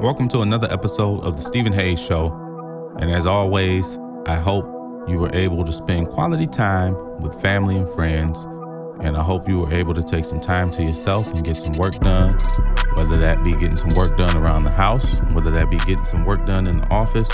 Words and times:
Welcome 0.00 0.28
to 0.28 0.40
another 0.40 0.66
episode 0.72 1.22
of 1.24 1.36
the 1.36 1.42
Stephen 1.42 1.74
Hayes 1.74 2.00
Show. 2.00 2.32
And 3.00 3.10
as 3.10 3.26
always, 3.26 3.98
I 4.24 4.36
hope 4.36 4.64
you 5.06 5.18
were 5.18 5.28
able 5.34 5.62
to 5.62 5.74
spend 5.74 6.08
quality 6.08 6.46
time 6.46 6.94
with 7.20 7.38
family 7.42 7.76
and 7.76 7.86
friends. 7.86 8.42
And 9.02 9.14
I 9.14 9.22
hope 9.22 9.46
you 9.46 9.58
were 9.58 9.70
able 9.74 9.92
to 9.92 10.02
take 10.02 10.24
some 10.24 10.40
time 10.40 10.70
to 10.70 10.82
yourself 10.82 11.30
and 11.34 11.44
get 11.44 11.58
some 11.58 11.72
work 11.72 11.98
done, 12.00 12.38
whether 12.94 13.18
that 13.18 13.44
be 13.44 13.52
getting 13.52 13.76
some 13.76 13.90
work 13.90 14.16
done 14.16 14.34
around 14.38 14.64
the 14.64 14.70
house, 14.70 15.20
whether 15.32 15.50
that 15.50 15.68
be 15.68 15.76
getting 15.76 16.02
some 16.06 16.24
work 16.24 16.46
done 16.46 16.66
in 16.66 16.80
the 16.80 16.86
office, 16.88 17.28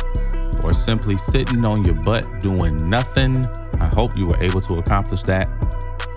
or 0.64 0.72
simply 0.72 1.16
sitting 1.16 1.64
on 1.64 1.84
your 1.84 1.94
butt 2.02 2.26
doing 2.40 2.76
nothing. 2.90 3.46
I 3.78 3.86
hope 3.94 4.16
you 4.16 4.26
were 4.26 4.42
able 4.42 4.60
to 4.62 4.78
accomplish 4.80 5.22
that 5.22 5.55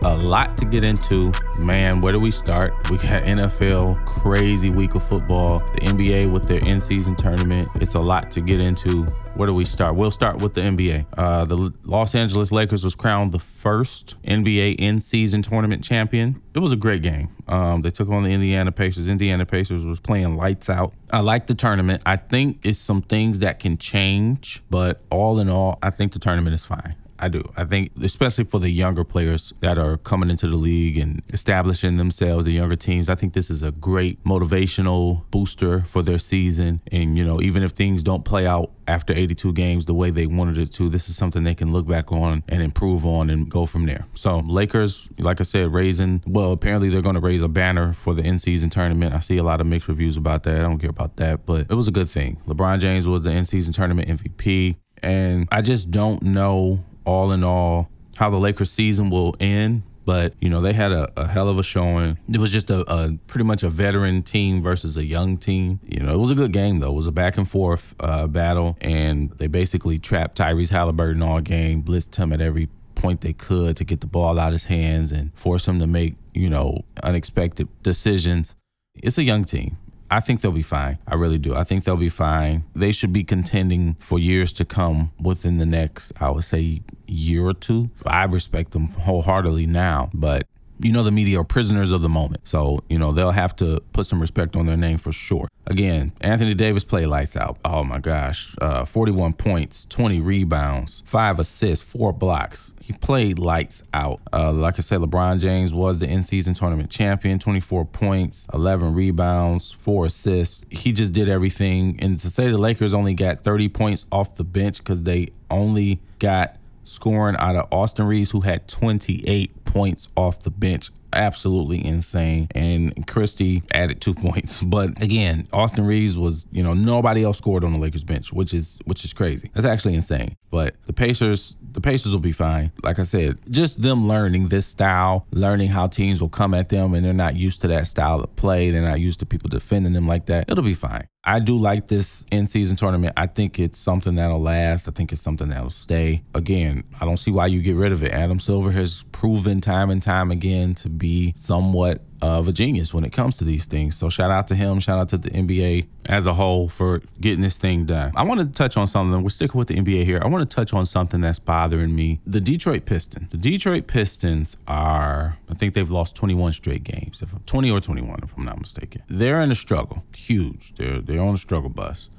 a 0.04 0.16
lot 0.18 0.58
to 0.58 0.66
get 0.66 0.84
into. 0.84 1.32
Man, 1.60 2.02
where 2.02 2.14
do 2.14 2.20
we 2.20 2.32
start? 2.32 2.74
We 2.90 2.98
got 2.98 3.24
NFL, 3.24 4.06
crazy 4.06 4.70
week 4.70 4.96
of 4.96 5.04
football, 5.04 5.60
the 5.60 5.82
NBA 5.82 6.32
with 6.32 6.48
their 6.48 6.66
in 6.66 6.80
season 6.80 7.16
tournament. 7.16 7.68
It's 7.76 7.96
a 7.96 8.00
lot 8.00 8.32
to 8.32 8.42
get 8.42 8.62
into. 8.62 9.04
Where 9.36 9.46
do 9.46 9.54
we 9.54 9.66
start? 9.66 9.96
We'll 9.96 10.12
start 10.12 10.42
with 10.42 10.54
the 10.54 10.62
NBA. 10.62 11.06
Uh, 11.18 11.46
the 11.46 11.74
Los 11.84 12.16
Angeles 12.16 12.52
Lakers 12.52 12.84
was 12.84 12.96
crowned 12.96 13.32
the 13.32 13.40
first 13.40 14.16
NBA 14.24 14.76
in 14.80 15.02
season 15.02 15.42
tournament 15.42 15.84
champion. 15.84 16.42
It 16.54 16.60
was 16.60 16.71
a 16.71 16.78
great 16.78 17.02
game. 17.02 17.29
Um, 17.48 17.82
they 17.82 17.92
took 17.92 18.10
on 18.10 18.24
the 18.24 18.32
Indiana 18.32 18.71
Pacers. 18.71 19.07
Indiana 19.07 19.46
Pacers 19.46 19.86
was 19.86 20.00
playing 20.00 20.38
lights 20.38 20.70
out. 20.70 20.93
I 21.12 21.20
like 21.20 21.48
the 21.48 21.56
tournament. 21.56 22.02
I 22.06 22.16
think 22.16 22.60
it's 22.64 22.79
some 22.79 23.02
things 23.02 23.40
that 23.40 23.60
can 23.60 23.78
change, 23.78 24.62
but 24.70 25.02
all 25.10 25.40
in 25.40 25.50
all, 25.50 25.79
I 25.82 25.90
think 25.90 26.14
the 26.14 26.20
tournament 26.20 26.54
is 26.54 26.66
fine. 26.66 26.96
I 27.19 27.28
do. 27.28 27.51
I 27.57 27.65
think, 27.65 27.91
especially 28.01 28.46
for 28.46 28.59
the 28.59 28.69
younger 28.69 29.04
players 29.04 29.54
that 29.59 29.78
are 29.78 29.97
coming 29.97 30.29
into 30.29 30.47
the 30.47 30.55
league 30.55 30.97
and 30.97 31.21
establishing 31.33 31.97
themselves, 31.97 32.45
the 32.45 32.52
younger 32.52 32.75
teams, 32.75 33.09
I 33.09 33.16
think 33.16 33.33
this 33.33 33.50
is 33.50 33.61
a 33.61 33.72
great 33.72 34.23
motivational 34.23 35.30
booster 35.30 35.81
for 35.81 36.02
their 36.02 36.17
season. 36.17 36.81
And, 36.92 37.17
you 37.17 37.25
know, 37.25 37.42
even 37.42 37.61
if 37.64 37.72
things 37.72 38.03
don't 38.03 38.23
play 38.23 38.47
out 38.47 38.72
after 38.88 39.14
82 39.14 39.53
games 39.53 39.86
the 39.86 39.94
way 39.94 40.11
they 40.11 40.25
wanted 40.25 40.58
it 40.58 40.72
to, 40.73 40.89
this 40.89 41.09
is 41.09 41.16
something 41.17 41.44
they 41.44 41.56
can 41.56 41.73
look 41.73 41.88
back 41.88 42.11
on 42.11 42.44
and 42.48 42.61
improve 42.61 43.06
on 43.06 43.30
and 43.30 43.50
go 43.50 43.66
from 43.66 43.86
there. 43.86 44.06
So, 44.14 44.39
Lakers, 44.39 45.09
like 45.17 45.42
I 45.42 45.44
said, 45.44 45.73
raising, 45.73 46.23
well, 46.26 46.54
apparently 46.54 46.89
they're 46.89 47.02
going 47.02 47.16
to 47.16 47.22
raise 47.22 47.42
a 47.42 47.50
banner 47.50 47.94
for 47.94 48.14
the 48.14 48.23
in 48.23 48.39
season 48.39 48.70
tournament. 48.70 49.14
I 49.14 49.20
see 49.20 49.38
a 49.38 49.44
lot 49.44 49.59
of 49.59 49.67
mixed 49.67 49.88
reviews 49.89 50.16
about 50.16 50.44
that. 50.44 50.58
I 50.58 50.61
don't 50.61 50.80
care 50.80 50.89
about 50.89 51.17
that, 51.17 51.45
but 51.45 51.67
it 51.70 51.76
was 51.76 51.88
a 51.88 51.92
good 51.92 52.09
thing. 52.09 52.42
LeBron 52.48 52.80
James 52.80 53.08
was 53.08 53.23
the 53.23 53.31
in 53.31 53.45
season 53.45 53.73
tournament 53.73 54.08
MVP. 54.08 54.78
And 55.02 55.48
I 55.52 55.61
just 55.61 55.92
don't 55.92 56.22
know 56.23 56.83
all 57.05 57.31
in 57.31 57.44
all 57.44 57.89
how 58.17 58.30
the 58.30 58.38
Lakers 58.38 58.69
season 58.69 59.09
will 59.09 59.36
end. 59.39 59.83
But 60.05 60.33
you 60.42 60.50
know 60.50 60.59
they 60.59 60.73
had 60.73 60.92
a, 60.92 61.11
a 61.16 61.28
hell 61.28 61.47
of 61.50 61.59
a 61.59 61.64
showing. 61.64 62.17
It 62.28 62.39
was 62.39 62.52
just 62.52 62.72
a, 62.72 62.80
a, 62.92 63.19
pretty 63.28 63.44
much 63.44 63.61
a 63.61 63.69
veteran 63.69 64.23
team 64.23 64.61
versus 64.64 64.97
a 64.97 65.05
young 65.05 65.38
team. 65.38 65.80
You 65.86 66.00
know 66.00 66.14
it 66.14 66.17
was 66.17 66.31
a 66.31 66.36
good 66.36 66.52
game 66.52 66.80
though. 66.80 66.89
It 66.89 66.95
was 66.95 67.05
a 67.05 67.11
back 67.11 67.38
and 67.38 67.47
forth 67.47 67.94
uh, 68.00 68.25
battle, 68.25 68.75
and 68.81 69.30
they 69.38 69.45
basically 69.45 70.00
trapped 70.00 70.38
Tyrese 70.39 70.72
Halliburton 70.72 71.22
all 71.22 71.42
game, 71.42 71.83
blitzed 71.83 72.16
him 72.16 72.33
at 72.33 72.42
every 72.42 72.70
point 72.95 73.22
they 73.22 73.33
could 73.33 73.77
to 73.77 73.83
get 73.83 74.02
the 74.02 74.08
ball 74.08 74.39
out 74.39 74.47
of 74.47 74.53
his 74.53 74.66
hands 74.66 75.11
and 75.11 75.33
force 75.33 75.67
him 75.67 75.80
to 75.80 75.86
make 75.86 76.16
you 76.33 76.50
know 76.50 76.83
unexpected 77.03 77.67
decisions. 77.83 78.55
It's 78.95 79.20
a 79.20 79.23
young 79.23 79.44
team. 79.44 79.77
I 80.12 80.20
think 80.20 80.42
they'll 80.42 80.52
be 80.52 80.64
fine. 80.64 80.98
I 81.08 81.16
really 81.16 81.38
do. 81.38 81.56
I 81.56 81.64
think 81.64 81.84
they'll 81.84 81.96
be 81.96 82.10
fine. 82.10 82.64
They 82.76 82.92
should 82.92 83.14
be 83.14 83.24
contending 83.24 83.96
for 84.00 84.18
years 84.18 84.52
to 84.54 84.66
come 84.66 85.12
within 85.20 85.58
the 85.58 85.66
next, 85.66 86.14
I 86.22 86.32
would 86.32 86.44
say, 86.44 86.82
year 87.08 87.46
or 87.46 87.54
two. 87.54 87.90
I 88.06 88.26
respect 88.26 88.72
them 88.72 88.88
wholeheartedly 88.88 89.68
now, 89.68 90.10
but 90.14 90.48
you 90.80 90.94
know 90.94 91.04
the 91.04 91.12
media 91.12 91.40
are 91.40 91.44
prisoners 91.44 91.92
of 91.92 92.02
the 92.02 92.10
moment. 92.10 92.48
So, 92.48 92.84
you 92.90 92.98
know, 92.98 93.12
they'll 93.12 93.32
have 93.32 93.56
to 93.58 93.82
put 93.92 94.06
some 94.06 94.22
respect 94.22 94.56
on 94.56 94.66
their 94.66 94.78
name 94.78 94.98
for 94.98 95.12
sure. 95.12 95.50
Again, 95.68 96.14
Anthony 96.22 96.54
Davis 96.54 96.84
played 96.84 97.08
lights 97.08 97.36
out. 97.36 97.58
Oh 97.66 97.84
my 97.84 98.00
gosh. 98.00 98.56
Uh, 98.62 98.86
41 98.86 99.34
points, 99.34 99.86
20 99.86 100.20
rebounds, 100.20 101.04
five 101.06 101.38
assists, 101.38 101.86
four 101.86 102.14
blocks. 102.14 102.74
He 102.82 102.94
played 102.94 103.38
lights 103.40 103.84
out. 103.94 104.22
Uh, 104.32 104.54
like 104.54 104.80
I 104.80 104.82
said, 104.82 105.02
LeBron 105.02 105.39
James 105.39 105.73
was 105.73 106.00
the 106.00 106.08
in 106.08 106.23
season 106.23 106.54
tournament 106.54 106.89
champion, 106.89 107.39
24 107.39 107.86
points, 107.86 108.48
11 108.54 108.94
rebounds, 108.94 109.72
four 109.72 110.06
assists. 110.06 110.64
He 110.70 110.94
just 110.94 111.14
did 111.14 111.30
everything. 111.30 112.00
And 112.00 112.18
to 112.20 112.30
say 112.30 112.50
the 112.50 112.58
Lakers 112.58 112.94
only 112.94 113.14
got 113.14 113.44
30 113.44 113.70
points 113.70 114.06
off 114.12 114.36
the 114.36 114.44
bench 114.44 114.80
because 114.80 115.04
they 115.04 115.30
only 115.52 116.00
got 116.20 116.56
scoring 116.84 117.36
out 117.38 117.56
of 117.56 117.67
Austin 117.72 118.06
Reaves, 118.06 118.32
who 118.32 118.42
had 118.42 118.67
28 118.67 119.64
points 119.66 120.08
off 120.16 120.42
the 120.42 120.52
bench. 120.52 120.92
Absolutely 121.14 121.86
insane. 121.86 122.47
And 122.53 123.08
Christie 123.08 123.64
added 123.73 124.02
two 124.02 124.14
points. 124.14 124.64
But 124.70 125.02
again, 125.02 125.47
Austin 125.52 125.86
Reaves 125.86 126.15
was, 126.15 126.45
you 126.52 126.61
know, 126.61 126.73
nobody 126.73 127.23
else 127.23 127.39
scored 127.39 127.64
on 127.64 127.73
the 127.73 127.80
Lakers 127.80 128.03
bench, 128.03 128.31
which 128.31 128.53
is 128.53 128.77
which 128.85 129.03
is 129.03 129.13
crazy. 129.13 129.49
That's 129.53 129.65
actually 129.65 129.95
insane. 129.95 130.35
But 130.51 130.75
the 130.85 130.93
Pacers, 130.93 131.55
the 131.71 131.81
Pacers 131.81 132.13
will 132.13 132.19
be 132.19 132.31
fine. 132.31 132.71
Like 132.83 132.99
I 132.99 133.03
said, 133.03 133.39
just 133.49 133.81
them 133.81 134.07
learning 134.07 134.49
this 134.49 134.67
style, 134.67 135.25
learning 135.31 135.69
how 135.69 135.87
teams 135.87 136.21
will 136.21 136.29
come 136.29 136.53
at 136.53 136.69
them 136.69 136.93
and 136.93 137.03
they're 137.03 137.13
not 137.13 137.35
used 137.35 137.61
to 137.61 137.67
that 137.69 137.87
style 137.87 138.21
of 138.21 138.35
play. 138.35 138.69
They're 138.69 138.81
not 138.81 138.99
used 138.99 139.19
to 139.21 139.25
people 139.25 139.49
defending 139.49 139.93
them 139.93 140.07
like 140.07 140.27
that. 140.27 140.45
It'll 140.49 140.63
be 140.63 140.73
fine. 140.73 141.07
I 141.23 141.39
do 141.39 141.57
like 141.57 141.87
this 141.87 142.25
in 142.31 142.47
season 142.47 142.77
tournament. 142.77 143.13
I 143.17 143.27
think 143.27 143.59
it's 143.59 143.77
something 143.77 144.15
that'll 144.15 144.39
last. 144.39 144.87
I 144.87 144.91
think 144.91 145.11
it's 145.11 145.21
something 145.21 145.49
that'll 145.49 145.69
stay. 145.69 146.23
Again, 146.33 146.83
I 146.99 147.05
don't 147.05 147.17
see 147.17 147.31
why 147.31 147.47
you 147.47 147.61
get 147.61 147.75
rid 147.75 147.91
of 147.91 148.03
it. 148.03 148.13
Adam 148.13 148.39
Silver 148.39 148.71
has 148.71 149.03
proven 149.11 149.59
time 149.59 149.89
and 149.89 150.01
time 150.01 150.31
again 150.31 150.75
to 150.75 150.89
be 150.99 151.33
somewhat 151.35 152.01
of 152.21 152.47
a 152.47 152.51
genius 152.51 152.93
when 152.93 153.03
it 153.03 153.11
comes 153.11 153.37
to 153.37 153.45
these 153.45 153.65
things. 153.65 153.95
So 153.95 154.09
shout 154.09 154.29
out 154.29 154.47
to 154.47 154.55
him. 154.55 154.79
Shout 154.79 154.99
out 154.99 155.09
to 155.09 155.17
the 155.17 155.29
NBA 155.29 155.87
as 156.07 156.25
a 156.25 156.33
whole 156.33 156.67
for 156.67 157.01
getting 157.19 157.41
this 157.41 157.57
thing 157.57 157.85
done. 157.85 158.11
I 158.15 158.23
want 158.23 158.41
to 158.41 158.45
touch 158.45 158.77
on 158.77 158.87
something. 158.87 159.23
We're 159.23 159.29
sticking 159.29 159.57
with 159.57 159.69
the 159.69 159.75
NBA 159.75 160.03
here. 160.03 160.19
I 160.23 160.27
want 160.27 160.47
to 160.47 160.55
touch 160.55 160.73
on 160.73 160.85
something 160.85 161.21
that's 161.21 161.39
bothering 161.39 161.95
me. 161.95 162.19
The 162.27 162.41
Detroit 162.41 162.85
Pistons. 162.85 163.29
The 163.29 163.38
Detroit 163.38 163.88
Pistons 163.88 164.57
are, 164.67 165.38
I 165.49 165.53
think 165.53 165.73
they've 165.73 165.89
lost 165.89 166.15
21 166.15 166.51
straight 166.51 166.83
games, 166.83 167.21
if 167.21 167.33
20 167.45 167.71
or 167.71 167.79
21, 167.79 168.19
if 168.23 168.38
I'm 168.38 168.45
not 168.45 168.59
mistaken. 168.59 169.01
They're 169.07 169.41
in 169.41 169.51
a 169.51 169.55
struggle, 169.55 170.03
huge. 170.15 170.75
They're 170.75 170.99
they're 170.99 171.21
on 171.21 171.33
a 171.33 171.38
struggle 171.38 171.69
bus, 171.69 172.09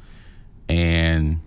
and 0.69 1.40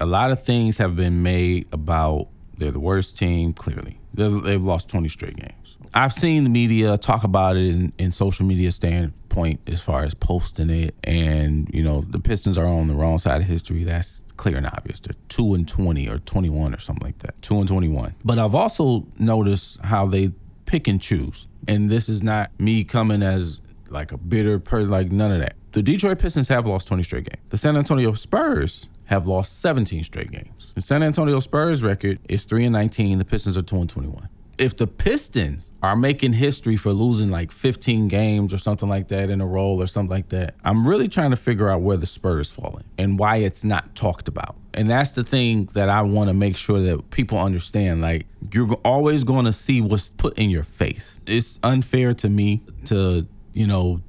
a 0.00 0.06
lot 0.06 0.30
of 0.30 0.42
things 0.42 0.78
have 0.78 0.96
been 0.96 1.22
made 1.22 1.66
about 1.72 2.28
they're 2.56 2.70
the 2.70 2.80
worst 2.80 3.18
team. 3.18 3.52
Clearly, 3.52 3.97
they've 4.18 4.62
lost 4.62 4.88
20 4.88 5.08
straight 5.08 5.36
games. 5.36 5.76
I've 5.94 6.12
seen 6.12 6.44
the 6.44 6.50
media 6.50 6.98
talk 6.98 7.24
about 7.24 7.56
it 7.56 7.66
in, 7.66 7.92
in, 7.98 8.12
social 8.12 8.44
media 8.44 8.70
standpoint 8.72 9.60
as 9.66 9.80
far 9.80 10.02
as 10.04 10.14
posting 10.14 10.70
it, 10.70 10.94
and 11.04 11.68
you 11.72 11.82
know 11.82 12.02
the 12.02 12.18
Pistons 12.18 12.58
are 12.58 12.66
on 12.66 12.88
the 12.88 12.94
wrong 12.94 13.18
side 13.18 13.40
of 13.40 13.46
history. 13.46 13.84
That's 13.84 14.22
clear 14.36 14.56
and 14.56 14.66
obvious. 14.66 15.00
They're 15.00 15.18
two 15.28 15.54
and 15.54 15.66
twenty 15.66 16.08
or 16.08 16.18
twenty 16.18 16.50
one 16.50 16.74
or 16.74 16.78
something 16.78 17.06
like 17.06 17.18
that. 17.18 17.40
Two 17.40 17.58
and 17.58 17.68
twenty 17.68 17.88
one. 17.88 18.14
But 18.24 18.38
I've 18.38 18.54
also 18.54 19.06
noticed 19.18 19.82
how 19.84 20.06
they 20.06 20.32
pick 20.66 20.88
and 20.88 21.00
choose, 21.00 21.46
and 21.66 21.88
this 21.88 22.08
is 22.08 22.22
not 22.22 22.50
me 22.60 22.84
coming 22.84 23.22
as 23.22 23.60
like 23.88 24.12
a 24.12 24.18
bitter 24.18 24.58
person, 24.58 24.90
like 24.90 25.10
none 25.10 25.32
of 25.32 25.40
that. 25.40 25.54
The 25.72 25.82
Detroit 25.82 26.18
Pistons 26.18 26.48
have 26.48 26.66
lost 26.66 26.88
twenty 26.88 27.02
straight 27.02 27.24
games. 27.24 27.44
The 27.48 27.56
San 27.56 27.76
Antonio 27.76 28.12
Spurs 28.12 28.88
have 29.08 29.26
lost 29.26 29.60
17 29.60 30.04
straight 30.04 30.30
games. 30.30 30.72
The 30.74 30.80
San 30.80 31.02
Antonio 31.02 31.40
Spurs 31.40 31.82
record 31.82 32.18
is 32.28 32.44
3 32.44 32.66
and 32.66 32.72
19. 32.72 33.18
The 33.18 33.24
Pistons 33.24 33.56
are 33.56 33.62
2 33.62 33.80
and 33.80 33.90
21 33.90 34.28
if 34.58 34.76
the 34.76 34.86
Pistons 34.86 35.72
are 35.82 35.94
making 35.94 36.32
history 36.32 36.76
for 36.76 36.92
losing 36.92 37.28
like 37.28 37.52
15 37.52 38.08
games 38.08 38.52
or 38.52 38.58
something 38.58 38.88
like 38.88 39.08
that 39.08 39.30
in 39.30 39.40
a 39.40 39.46
row 39.46 39.74
or 39.74 39.86
something 39.86 40.10
like 40.10 40.28
that, 40.30 40.56
I'm 40.64 40.86
really 40.86 41.08
trying 41.08 41.30
to 41.30 41.36
figure 41.36 41.68
out 41.68 41.80
where 41.80 41.96
the 41.96 42.06
Spurs 42.06 42.50
fall 42.50 42.76
in 42.76 42.84
and 42.98 43.18
why 43.18 43.36
it's 43.36 43.64
not 43.64 43.94
talked 43.94 44.26
about. 44.26 44.56
And 44.74 44.90
that's 44.90 45.12
the 45.12 45.24
thing 45.24 45.66
that 45.74 45.88
I 45.88 46.02
want 46.02 46.28
to 46.28 46.34
make 46.34 46.56
sure 46.56 46.80
that 46.82 47.10
people 47.10 47.38
understand. 47.38 48.02
Like, 48.02 48.26
you're 48.52 48.74
always 48.84 49.24
going 49.24 49.44
to 49.44 49.52
see 49.52 49.80
what's 49.80 50.10
put 50.10 50.36
in 50.36 50.50
your 50.50 50.64
face. 50.64 51.20
It's 51.26 51.58
unfair 51.62 52.14
to 52.14 52.28
me 52.28 52.62
to, 52.86 53.26
you 53.52 53.66
know, 53.66 54.02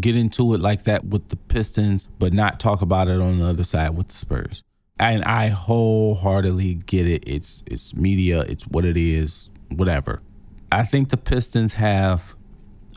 get 0.00 0.16
into 0.16 0.54
it 0.54 0.60
like 0.60 0.84
that 0.84 1.04
with 1.04 1.28
the 1.28 1.36
Pistons, 1.36 2.08
but 2.18 2.32
not 2.32 2.60
talk 2.60 2.82
about 2.82 3.08
it 3.08 3.20
on 3.20 3.38
the 3.38 3.46
other 3.46 3.62
side 3.62 3.90
with 3.90 4.08
the 4.08 4.14
Spurs. 4.14 4.62
And 4.98 5.24
I 5.24 5.48
wholeheartedly 5.48 6.74
get 6.74 7.08
it. 7.08 7.24
It's 7.26 7.62
it's 7.66 7.94
media. 7.94 8.40
It's 8.42 8.66
what 8.66 8.84
it 8.84 8.96
is 8.96 9.50
whatever. 9.70 10.22
I 10.70 10.84
think 10.84 11.08
the 11.08 11.16
Pistons 11.16 11.74
have 11.74 12.34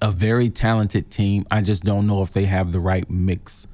a 0.01 0.11
very 0.11 0.49
talented 0.49 1.09
team. 1.09 1.45
I 1.49 1.61
just 1.61 1.83
don't 1.83 2.07
know 2.07 2.21
if 2.21 2.31
they 2.31 2.45
have 2.45 2.71
the 2.71 2.79
right 2.79 3.09
mix 3.09 3.67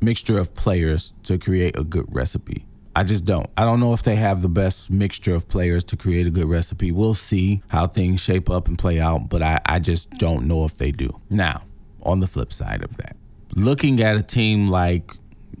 mixture 0.00 0.38
of 0.38 0.54
players 0.54 1.14
to 1.24 1.38
create 1.38 1.78
a 1.78 1.84
good 1.84 2.06
recipe. 2.08 2.66
I 2.96 3.02
just 3.02 3.24
don't. 3.24 3.50
I 3.56 3.64
don't 3.64 3.80
know 3.80 3.92
if 3.92 4.02
they 4.02 4.14
have 4.16 4.42
the 4.42 4.48
best 4.48 4.90
mixture 4.90 5.34
of 5.34 5.48
players 5.48 5.82
to 5.84 5.96
create 5.96 6.26
a 6.26 6.30
good 6.30 6.46
recipe. 6.46 6.92
We'll 6.92 7.14
see 7.14 7.62
how 7.70 7.88
things 7.88 8.20
shape 8.20 8.48
up 8.48 8.68
and 8.68 8.78
play 8.78 9.00
out, 9.00 9.28
but 9.28 9.42
I, 9.42 9.60
I 9.66 9.80
just 9.80 10.10
don't 10.12 10.46
know 10.46 10.64
if 10.64 10.76
they 10.76 10.92
do. 10.92 11.20
Now, 11.28 11.62
on 12.04 12.20
the 12.20 12.26
flip 12.26 12.52
side 12.52 12.82
of 12.82 12.96
that, 12.98 13.16
looking 13.54 14.00
at 14.00 14.16
a 14.16 14.22
team 14.22 14.68
like 14.68 15.12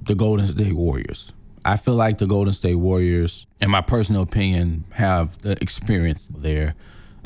the 0.02 0.14
Golden 0.14 0.46
State 0.46 0.74
Warriors, 0.74 1.32
I 1.64 1.76
feel 1.76 1.94
like 1.94 2.18
the 2.18 2.26
Golden 2.26 2.52
State 2.52 2.74
Warriors, 2.74 3.46
in 3.60 3.70
my 3.70 3.80
personal 3.80 4.22
opinion, 4.22 4.84
have 4.90 5.38
the 5.38 5.52
experience 5.62 6.26
there. 6.26 6.74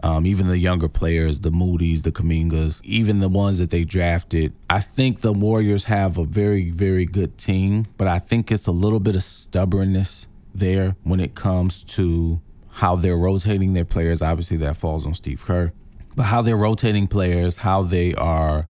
Um, 0.00 0.26
even 0.26 0.47
the 0.47 0.59
younger 0.59 0.88
players, 0.88 1.41
the 1.41 1.50
Moody's, 1.50 2.03
the 2.03 2.12
Kumingas, 2.12 2.81
even 2.85 3.19
the 3.19 3.29
ones 3.29 3.59
that 3.59 3.70
they 3.70 3.82
drafted. 3.82 4.53
I 4.70 4.79
think 4.79 5.23
the 5.23 5.32
Warriors 5.32 5.85
have 5.85 6.19
a 6.19 6.25
very, 6.25 6.70
very 6.70 7.05
good 7.05 7.37
team, 7.37 7.87
but 7.97 8.06
I 8.06 8.20
think 8.20 8.53
it's 8.53 8.69
a 8.69 8.73
little 8.73 9.00
bit 9.00 9.17
of 9.17 9.25
stubbornness 9.25 10.29
there 10.55 10.94
when 11.03 11.19
it 11.19 11.35
comes 11.35 11.82
to 11.82 12.41
how 12.79 12.94
they're 12.94 13.17
rotating 13.17 13.73
their 13.73 13.85
players. 13.85 14.23
Obviously, 14.23 14.56
that 14.59 14.76
falls 14.76 15.05
on 15.05 15.15
Steve 15.15 15.44
Kerr, 15.44 15.73
but 16.15 16.25
how 16.25 16.43
they're 16.43 16.56
rotating 16.56 17.09
players, 17.09 17.56
how 17.56 17.82
they 17.82 18.15
are 18.15 18.69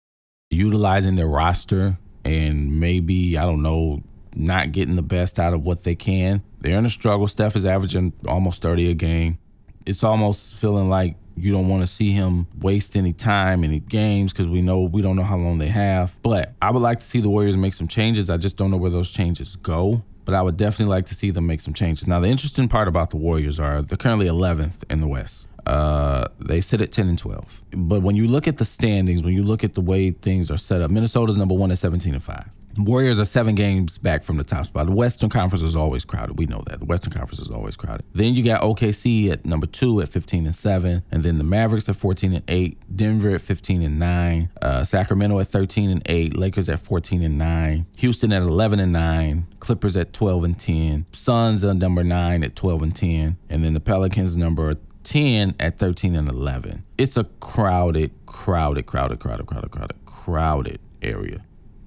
utilizing 0.52 1.16
their 1.16 1.26
roster, 1.26 1.98
and 2.24 2.78
maybe, 2.78 3.36
I 3.36 3.42
don't 3.42 3.62
know, 3.62 4.02
not 4.34 4.72
getting 4.72 4.96
the 4.96 5.02
best 5.02 5.38
out 5.38 5.54
of 5.54 5.64
what 5.64 5.84
they 5.84 5.94
can. 5.94 6.42
They're 6.60 6.78
in 6.78 6.86
a 6.86 6.90
struggle. 6.90 7.26
Steph 7.26 7.56
is 7.56 7.66
averaging 7.66 8.12
almost 8.28 8.62
30 8.62 8.90
a 8.90 8.94
game. 8.94 9.38
It's 9.84 10.04
almost 10.04 10.54
feeling 10.54 10.88
like 10.88 11.16
you 11.36 11.50
don't 11.50 11.68
want 11.68 11.82
to 11.82 11.86
see 11.86 12.12
him 12.12 12.46
waste 12.60 12.96
any 12.96 13.12
time, 13.12 13.64
any 13.64 13.80
games, 13.80 14.32
because 14.32 14.48
we 14.48 14.62
know 14.62 14.82
we 14.82 15.02
don't 15.02 15.16
know 15.16 15.24
how 15.24 15.36
long 15.36 15.58
they 15.58 15.68
have. 15.68 16.14
But 16.22 16.54
I 16.60 16.70
would 16.70 16.82
like 16.82 17.00
to 17.00 17.04
see 17.04 17.20
the 17.20 17.30
Warriors 17.30 17.56
make 17.56 17.74
some 17.74 17.88
changes. 17.88 18.30
I 18.30 18.36
just 18.36 18.56
don't 18.56 18.70
know 18.70 18.76
where 18.76 18.90
those 18.90 19.10
changes 19.10 19.56
go. 19.56 20.04
But 20.24 20.36
I 20.36 20.42
would 20.42 20.56
definitely 20.56 20.94
like 20.94 21.06
to 21.06 21.16
see 21.16 21.30
them 21.30 21.48
make 21.48 21.60
some 21.60 21.74
changes. 21.74 22.06
Now, 22.06 22.20
the 22.20 22.28
interesting 22.28 22.68
part 22.68 22.86
about 22.86 23.10
the 23.10 23.16
Warriors 23.16 23.58
are 23.58 23.82
they're 23.82 23.98
currently 23.98 24.26
11th 24.26 24.84
in 24.88 25.00
the 25.00 25.08
West. 25.08 25.48
Uh, 25.66 26.26
they 26.38 26.60
sit 26.60 26.80
at 26.80 26.92
10 26.92 27.08
and 27.08 27.18
12. 27.18 27.62
But 27.72 28.02
when 28.02 28.16
you 28.16 28.26
look 28.26 28.48
at 28.48 28.56
the 28.56 28.64
standings, 28.64 29.22
when 29.22 29.34
you 29.34 29.42
look 29.42 29.64
at 29.64 29.74
the 29.74 29.80
way 29.80 30.10
things 30.10 30.50
are 30.50 30.56
set 30.56 30.82
up, 30.82 30.90
Minnesota's 30.90 31.36
number 31.36 31.54
one 31.54 31.70
at 31.70 31.78
17 31.78 32.14
and 32.14 32.22
5. 32.22 32.50
Warriors 32.78 33.20
are 33.20 33.26
seven 33.26 33.54
games 33.54 33.98
back 33.98 34.22
from 34.22 34.38
the 34.38 34.44
top 34.44 34.64
spot. 34.64 34.86
The 34.86 34.92
Western 34.92 35.28
Conference 35.28 35.62
is 35.62 35.76
always 35.76 36.06
crowded. 36.06 36.38
We 36.38 36.46
know 36.46 36.62
that. 36.68 36.78
The 36.78 36.86
Western 36.86 37.12
Conference 37.12 37.38
is 37.38 37.48
always 37.48 37.76
crowded. 37.76 38.06
Then 38.14 38.34
you 38.34 38.42
got 38.42 38.62
OKC 38.62 39.30
at 39.30 39.44
number 39.44 39.66
two 39.66 40.00
at 40.00 40.08
15 40.08 40.46
and 40.46 40.54
7. 40.54 41.02
And 41.10 41.22
then 41.22 41.36
the 41.36 41.44
Mavericks 41.44 41.88
at 41.88 41.96
14 41.96 42.32
and 42.32 42.44
8. 42.48 42.96
Denver 42.96 43.34
at 43.34 43.42
15 43.42 43.82
and 43.82 43.98
9. 43.98 44.48
Uh, 44.62 44.84
Sacramento 44.84 45.38
at 45.38 45.48
13 45.48 45.90
and 45.90 46.02
8. 46.06 46.34
Lakers 46.34 46.68
at 46.70 46.78
14 46.80 47.22
and 47.22 47.36
9. 47.36 47.86
Houston 47.96 48.32
at 48.32 48.40
11 48.40 48.80
and 48.80 48.92
9. 48.92 49.46
Clippers 49.60 49.96
at 49.96 50.14
12 50.14 50.44
and 50.44 50.58
10. 50.58 51.06
Suns 51.12 51.62
at 51.64 51.76
number 51.76 52.02
9 52.02 52.42
at 52.42 52.56
12 52.56 52.82
and 52.82 52.96
10. 52.96 53.36
And 53.50 53.64
then 53.64 53.74
the 53.74 53.80
Pelicans 53.80 54.34
number 54.36 54.76
10 55.04 55.54
at 55.60 55.78
13 55.78 56.14
and 56.14 56.28
11. 56.28 56.84
It's 56.98 57.16
a 57.16 57.24
crowded, 57.40 58.12
crowded, 58.26 58.86
crowded, 58.86 59.20
crowded, 59.20 59.46
crowded, 59.46 59.70
crowded, 59.70 59.96
crowded 60.06 60.80
area. 61.02 61.44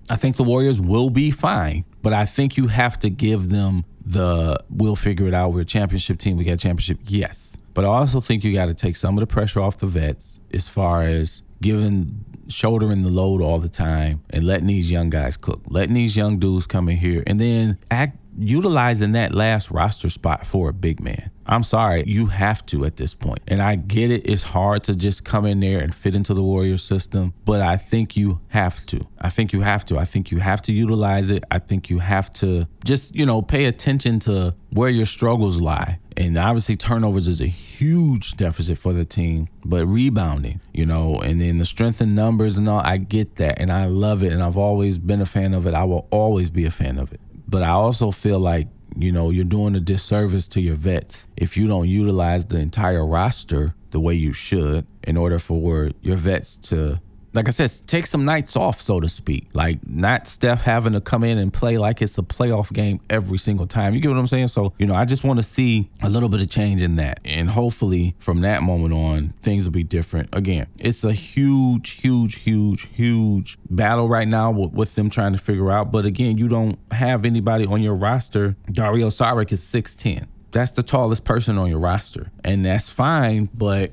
I 0.10 0.16
think 0.16 0.36
the 0.36 0.44
Warriors 0.44 0.80
will 0.80 1.10
be 1.10 1.32
fine, 1.32 1.86
but 2.02 2.14
I 2.14 2.26
think 2.26 2.58
you 2.58 2.68
have 2.68 3.00
to 3.00 3.10
give 3.10 3.50
them 3.50 3.86
the 4.06 4.58
we'll 4.70 4.96
figure 4.96 5.26
it 5.26 5.34
out. 5.34 5.54
We're 5.54 5.62
a 5.62 5.66
championship 5.66 6.20
team. 6.20 6.38
We 6.38 6.44
got 6.44 6.60
championship. 6.60 7.00
Yes. 7.06 7.58
But 7.74 7.86
I 7.86 7.88
also 7.88 8.20
think 8.20 8.44
you 8.44 8.54
got 8.54 8.68
to 8.68 8.74
take 8.74 8.96
some 8.96 9.18
of 9.18 9.22
the 9.22 9.28
pressure 9.28 9.60
off 9.60 9.78
the 9.78 9.88
vets 9.88 10.40
as 10.54 10.70
far 10.70 11.02
as 11.02 11.42
giving 11.66 12.24
shouldering 12.48 13.02
the 13.02 13.10
load 13.10 13.42
all 13.42 13.58
the 13.58 13.68
time 13.68 14.22
and 14.30 14.46
letting 14.46 14.68
these 14.68 14.92
young 14.92 15.10
guys 15.10 15.36
cook, 15.36 15.64
letting 15.68 15.96
these 15.96 16.16
young 16.16 16.38
dudes 16.38 16.68
come 16.68 16.88
in 16.88 16.96
here 16.96 17.24
and 17.26 17.40
then 17.40 17.80
act 17.90 18.20
utilizing 18.38 19.14
that 19.14 19.34
last 19.34 19.72
roster 19.72 20.10
spot 20.10 20.46
for 20.46 20.70
a 20.70 20.74
big 20.74 21.02
man. 21.02 21.32
I'm 21.48 21.64
sorry, 21.64 22.04
you 22.06 22.28
have 22.28 22.64
to 22.68 22.86
at 22.86 22.98
this 22.98 23.16
point. 23.16 23.40
And 23.48 23.64
I 23.64 23.78
get 23.78 24.12
it, 24.12 24.30
it's 24.30 24.44
hard 24.44 24.84
to 24.84 24.96
just 24.96 25.24
come 25.26 25.48
in 25.48 25.60
there 25.60 25.80
and 25.80 25.94
fit 25.96 26.14
into 26.14 26.36
the 26.36 26.44
Warrior 26.44 26.78
system, 26.78 27.34
but 27.46 27.62
I 27.62 27.78
think 27.78 28.16
you 28.16 28.42
have 28.50 28.86
to. 28.88 29.08
I 29.20 29.30
think 29.30 29.52
you 29.52 29.62
have 29.62 29.84
to. 29.86 29.98
I 29.98 30.06
think 30.06 30.30
you 30.30 30.38
have 30.40 30.62
to 30.64 30.72
utilize 30.72 31.32
it. 31.32 31.44
I 31.50 31.58
think 31.58 31.90
you 31.90 31.98
have 31.98 32.32
to 32.34 32.68
just, 32.84 33.16
you 33.16 33.26
know, 33.26 33.42
pay 33.42 33.66
attention 33.66 34.20
to 34.22 34.54
where 34.70 34.90
your 34.90 35.08
struggles 35.08 35.60
lie. 35.60 35.98
And 36.18 36.38
obviously, 36.38 36.78
turnovers 36.78 37.28
is 37.28 37.42
a 37.42 37.48
huge 37.48 38.38
deficit 38.38 38.78
for 38.78 38.94
the 38.94 39.04
team, 39.04 39.50
but 39.66 39.86
rebounding, 39.86 40.62
you 40.74 40.86
know, 40.86 41.20
and 41.20 41.42
then 41.42 41.58
the 41.58 41.66
strength 41.66 42.02
in 42.02 42.16
numbers 42.16 42.58
and 42.58 42.70
all, 42.70 42.80
I 42.80 42.98
get 42.98 43.36
that. 43.36 43.60
And 43.60 43.72
I 43.72 43.86
love 43.86 44.24
it. 44.24 44.32
And 44.32 44.42
I've 44.42 44.58
always 44.58 44.98
been 44.98 45.22
a 45.22 45.26
fan 45.26 45.54
of 45.54 45.68
it. 45.68 45.74
I 45.74 45.84
will 45.84 46.08
always 46.12 46.50
be 46.50 46.66
a 46.66 46.72
fan 46.72 46.98
of 46.98 47.12
it. 47.12 47.20
But 47.48 47.64
I 47.64 47.70
also 47.70 48.12
feel 48.12 48.40
like, 48.40 48.68
you 48.96 49.12
know, 49.12 49.30
you're 49.30 49.44
doing 49.44 49.76
a 49.76 49.80
disservice 49.82 50.48
to 50.50 50.62
your 50.62 50.76
vets 50.76 51.28
if 51.36 51.58
you 51.58 51.68
don't 51.68 51.90
utilize 51.90 52.46
the 52.46 52.60
entire 52.60 53.06
roster 53.06 53.76
the 53.92 54.00
way 54.00 54.14
you 54.14 54.32
should 54.32 54.86
in 55.04 55.18
order 55.18 55.38
for 55.38 55.92
your 56.02 56.18
vets 56.18 56.56
to 56.58 57.00
like 57.36 57.48
I 57.50 57.52
said, 57.52 57.70
take 57.86 58.06
some 58.06 58.24
nights 58.24 58.56
off, 58.56 58.82
so 58.82 59.00
to 59.00 59.10
speak. 59.10 59.50
Like 59.54 59.86
not 59.88 60.28
Steph 60.28 60.62
having 60.62 60.94
to 60.94 61.02
come 61.02 61.24
in 61.24 61.38
and 61.38 61.52
play 61.52 61.78
like 61.78 62.02
it's 62.02 62.18
a 62.18 62.22
playoff 62.22 62.72
game 62.72 63.02
every 63.10 63.38
single 63.38 63.68
time. 63.68 63.94
You 63.94 64.00
get 64.00 64.08
what 64.10 64.18
I'm 64.18 64.28
saying? 64.28 64.48
So, 64.48 64.74
you 64.80 64.88
know, 64.88 64.96
I 64.96 65.04
just 65.04 65.24
want 65.24 65.38
to 65.40 65.44
see 65.44 65.90
a 66.02 66.10
little 66.10 66.30
bit 66.30 66.42
of 66.42 66.50
change 66.50 66.82
in 66.82 66.96
that. 66.96 67.20
And 67.26 67.50
hopefully 67.50 68.16
from 68.20 68.42
that 68.42 68.64
moment 68.64 68.94
on, 68.94 69.34
things 69.42 69.66
will 69.66 69.74
be 69.74 69.84
different. 69.84 70.30
Again, 70.34 70.68
it's 70.80 71.04
a 71.04 71.12
huge, 71.12 72.02
huge, 72.02 72.36
huge, 72.36 72.88
huge 72.94 73.58
battle 73.70 74.08
right 74.08 74.28
now 74.28 74.52
with, 74.52 74.72
with 74.72 74.96
them 74.96 75.10
trying 75.10 75.34
to 75.34 75.40
figure 75.40 75.70
out. 75.70 75.92
But 75.92 76.06
again, 76.06 76.38
you 76.38 76.48
don't 76.48 76.80
have 76.92 77.26
anybody 77.26 77.66
on 77.66 77.84
your 77.84 77.96
roster. 77.96 78.56
Dario 78.72 79.08
Saric 79.08 79.52
is 79.52 79.62
6'10. 79.62 80.28
That's 80.52 80.72
the 80.72 80.84
tallest 80.84 81.26
person 81.26 81.58
on 81.58 81.70
your 81.70 81.80
roster. 81.80 82.32
And 82.46 82.64
that's 82.64 82.90
fine, 82.90 83.50
but 83.54 83.92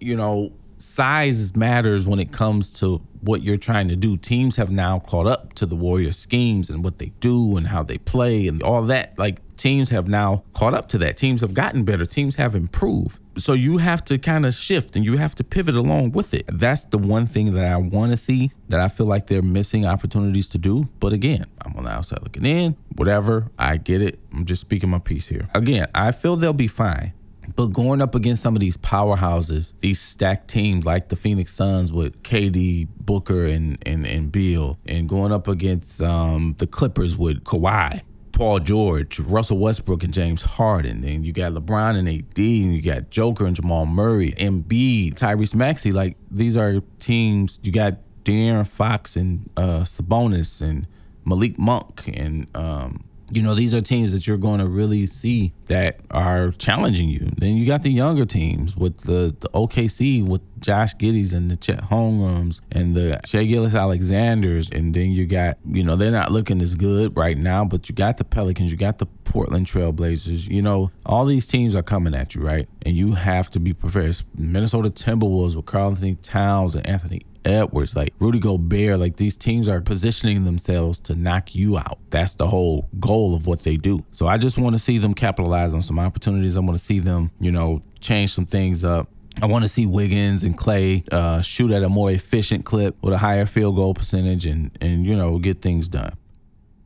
you 0.00 0.16
know, 0.16 0.52
size 0.78 1.54
matters 1.56 2.06
when 2.06 2.18
it 2.18 2.32
comes 2.32 2.72
to 2.74 3.00
what 3.20 3.42
you're 3.42 3.56
trying 3.56 3.88
to 3.88 3.96
do. 3.96 4.16
Teams 4.16 4.56
have 4.56 4.70
now 4.70 4.98
caught 4.98 5.26
up 5.26 5.52
to 5.54 5.66
the 5.66 5.76
Warrior 5.76 6.12
schemes 6.12 6.70
and 6.70 6.84
what 6.84 6.98
they 6.98 7.12
do 7.20 7.56
and 7.56 7.66
how 7.66 7.82
they 7.82 7.98
play 7.98 8.46
and 8.46 8.62
all 8.62 8.82
that. 8.82 9.18
Like 9.18 9.40
teams 9.56 9.90
have 9.90 10.08
now 10.08 10.44
caught 10.54 10.74
up 10.74 10.88
to 10.90 10.98
that. 10.98 11.16
Teams 11.16 11.40
have 11.40 11.54
gotten 11.54 11.84
better. 11.84 12.06
Teams 12.06 12.36
have 12.36 12.54
improved. 12.54 13.18
So 13.36 13.52
you 13.52 13.78
have 13.78 14.04
to 14.06 14.18
kind 14.18 14.46
of 14.46 14.54
shift 14.54 14.96
and 14.96 15.04
you 15.04 15.16
have 15.16 15.34
to 15.36 15.44
pivot 15.44 15.74
along 15.74 16.12
with 16.12 16.34
it. 16.34 16.46
That's 16.48 16.84
the 16.84 16.98
one 16.98 17.26
thing 17.26 17.54
that 17.54 17.64
I 17.64 17.76
want 17.76 18.12
to 18.12 18.16
see 18.16 18.50
that 18.68 18.80
I 18.80 18.88
feel 18.88 19.06
like 19.06 19.26
they're 19.26 19.42
missing 19.42 19.84
opportunities 19.86 20.48
to 20.48 20.58
do. 20.58 20.88
But 21.00 21.12
again, 21.12 21.46
I'm 21.62 21.76
on 21.76 21.84
the 21.84 21.90
outside 21.90 22.22
looking 22.22 22.44
in. 22.44 22.76
Whatever. 22.96 23.50
I 23.58 23.76
get 23.76 24.00
it. 24.02 24.18
I'm 24.32 24.44
just 24.44 24.60
speaking 24.60 24.90
my 24.90 24.98
piece 24.98 25.28
here. 25.28 25.48
Again, 25.54 25.88
I 25.94 26.12
feel 26.12 26.36
they'll 26.36 26.52
be 26.52 26.68
fine. 26.68 27.12
But 27.56 27.72
going 27.72 28.00
up 28.00 28.14
against 28.14 28.42
some 28.42 28.54
of 28.54 28.60
these 28.60 28.76
powerhouses, 28.76 29.74
these 29.80 30.00
stacked 30.00 30.48
teams 30.48 30.86
like 30.86 31.08
the 31.08 31.16
Phoenix 31.16 31.52
Suns 31.52 31.92
with 31.92 32.22
KD, 32.22 32.88
Booker, 33.00 33.44
and 33.44 33.78
and, 33.86 34.06
and 34.06 34.30
Beal, 34.30 34.78
and 34.86 35.08
going 35.08 35.32
up 35.32 35.48
against 35.48 36.02
um, 36.02 36.54
the 36.58 36.66
Clippers 36.66 37.16
with 37.16 37.44
Kawhi, 37.44 38.02
Paul 38.32 38.60
George, 38.60 39.18
Russell 39.20 39.58
Westbrook, 39.58 40.04
and 40.04 40.12
James 40.12 40.42
Harden. 40.42 41.04
And 41.04 41.24
you 41.24 41.32
got 41.32 41.52
LeBron 41.52 41.96
and 41.96 42.08
AD, 42.08 42.38
and 42.38 42.74
you 42.74 42.82
got 42.82 43.10
Joker 43.10 43.46
and 43.46 43.56
Jamal 43.56 43.86
Murray, 43.86 44.32
Embiid, 44.32 45.14
Tyrese 45.14 45.54
Maxey. 45.54 45.92
Like 45.92 46.16
these 46.30 46.56
are 46.56 46.80
teams. 46.98 47.58
You 47.62 47.72
got 47.72 47.98
De'Aaron 48.24 48.66
Fox 48.66 49.16
and 49.16 49.48
uh, 49.56 49.80
Sabonis 49.80 50.60
and 50.60 50.86
Malik 51.24 51.58
Monk 51.58 52.10
and 52.14 52.46
um, 52.54 53.07
you 53.30 53.42
know, 53.42 53.54
these 53.54 53.74
are 53.74 53.80
teams 53.80 54.12
that 54.12 54.26
you're 54.26 54.38
going 54.38 54.60
to 54.60 54.66
really 54.66 55.06
see 55.06 55.52
that 55.66 56.00
are 56.10 56.50
challenging 56.52 57.08
you. 57.08 57.30
Then 57.36 57.56
you 57.56 57.66
got 57.66 57.82
the 57.82 57.90
younger 57.90 58.24
teams 58.24 58.76
with 58.76 59.02
the, 59.02 59.36
the 59.38 59.48
OKC 59.50 60.26
with 60.26 60.40
Josh 60.60 60.94
Giddeys 60.96 61.34
and 61.34 61.50
the 61.50 61.56
Chet 61.56 61.80
Holmgrens 61.80 62.60
and 62.72 62.94
the 62.94 63.20
Shai 63.24 63.44
Gilgeous-Alexanders. 63.44 64.70
And 64.70 64.94
then 64.94 65.10
you 65.10 65.26
got, 65.26 65.58
you 65.66 65.84
know, 65.84 65.96
they're 65.96 66.10
not 66.10 66.32
looking 66.32 66.60
as 66.62 66.74
good 66.74 67.16
right 67.16 67.36
now, 67.36 67.64
but 67.64 67.88
you 67.88 67.94
got 67.94 68.16
the 68.16 68.24
Pelicans, 68.24 68.70
you 68.70 68.78
got 68.78 68.98
the 68.98 69.06
Portland 69.06 69.66
Trailblazers. 69.66 70.48
You 70.48 70.62
know, 70.62 70.90
all 71.04 71.26
these 71.26 71.46
teams 71.46 71.74
are 71.74 71.82
coming 71.82 72.14
at 72.14 72.34
you, 72.34 72.42
right? 72.42 72.68
And 72.82 72.96
you 72.96 73.12
have 73.12 73.50
to 73.50 73.60
be 73.60 73.74
prepared. 73.74 74.22
Minnesota 74.36 74.90
Timberwolves 74.90 75.54
with 75.54 75.66
Karl-Anthony 75.66 76.14
Towns 76.16 76.74
and 76.74 76.86
Anthony 76.86 77.22
Edwards, 77.48 77.96
like 77.96 78.14
Rudy 78.18 78.38
Gobert, 78.38 78.98
like 78.98 79.16
these 79.16 79.36
teams 79.36 79.68
are 79.68 79.80
positioning 79.80 80.44
themselves 80.44 81.00
to 81.00 81.14
knock 81.14 81.54
you 81.54 81.78
out. 81.78 81.98
That's 82.10 82.34
the 82.34 82.46
whole 82.46 82.88
goal 83.00 83.34
of 83.34 83.46
what 83.46 83.62
they 83.62 83.76
do. 83.76 84.04
So 84.12 84.26
I 84.26 84.38
just 84.38 84.58
want 84.58 84.74
to 84.74 84.78
see 84.78 84.98
them 84.98 85.14
capitalize 85.14 85.74
on 85.74 85.82
some 85.82 85.98
opportunities. 85.98 86.56
I 86.56 86.60
want 86.60 86.78
to 86.78 86.84
see 86.84 86.98
them, 86.98 87.30
you 87.40 87.50
know, 87.52 87.82
change 88.00 88.32
some 88.32 88.46
things 88.46 88.84
up. 88.84 89.08
I 89.40 89.46
want 89.46 89.62
to 89.62 89.68
see 89.68 89.86
Wiggins 89.86 90.44
and 90.44 90.58
Klay 90.58 91.10
uh, 91.12 91.40
shoot 91.42 91.70
at 91.70 91.82
a 91.82 91.88
more 91.88 92.10
efficient 92.10 92.64
clip 92.64 92.96
with 93.02 93.14
a 93.14 93.18
higher 93.18 93.46
field 93.46 93.76
goal 93.76 93.94
percentage 93.94 94.46
and 94.46 94.76
and 94.80 95.06
you 95.06 95.16
know 95.16 95.38
get 95.38 95.62
things 95.62 95.88
done 95.88 96.16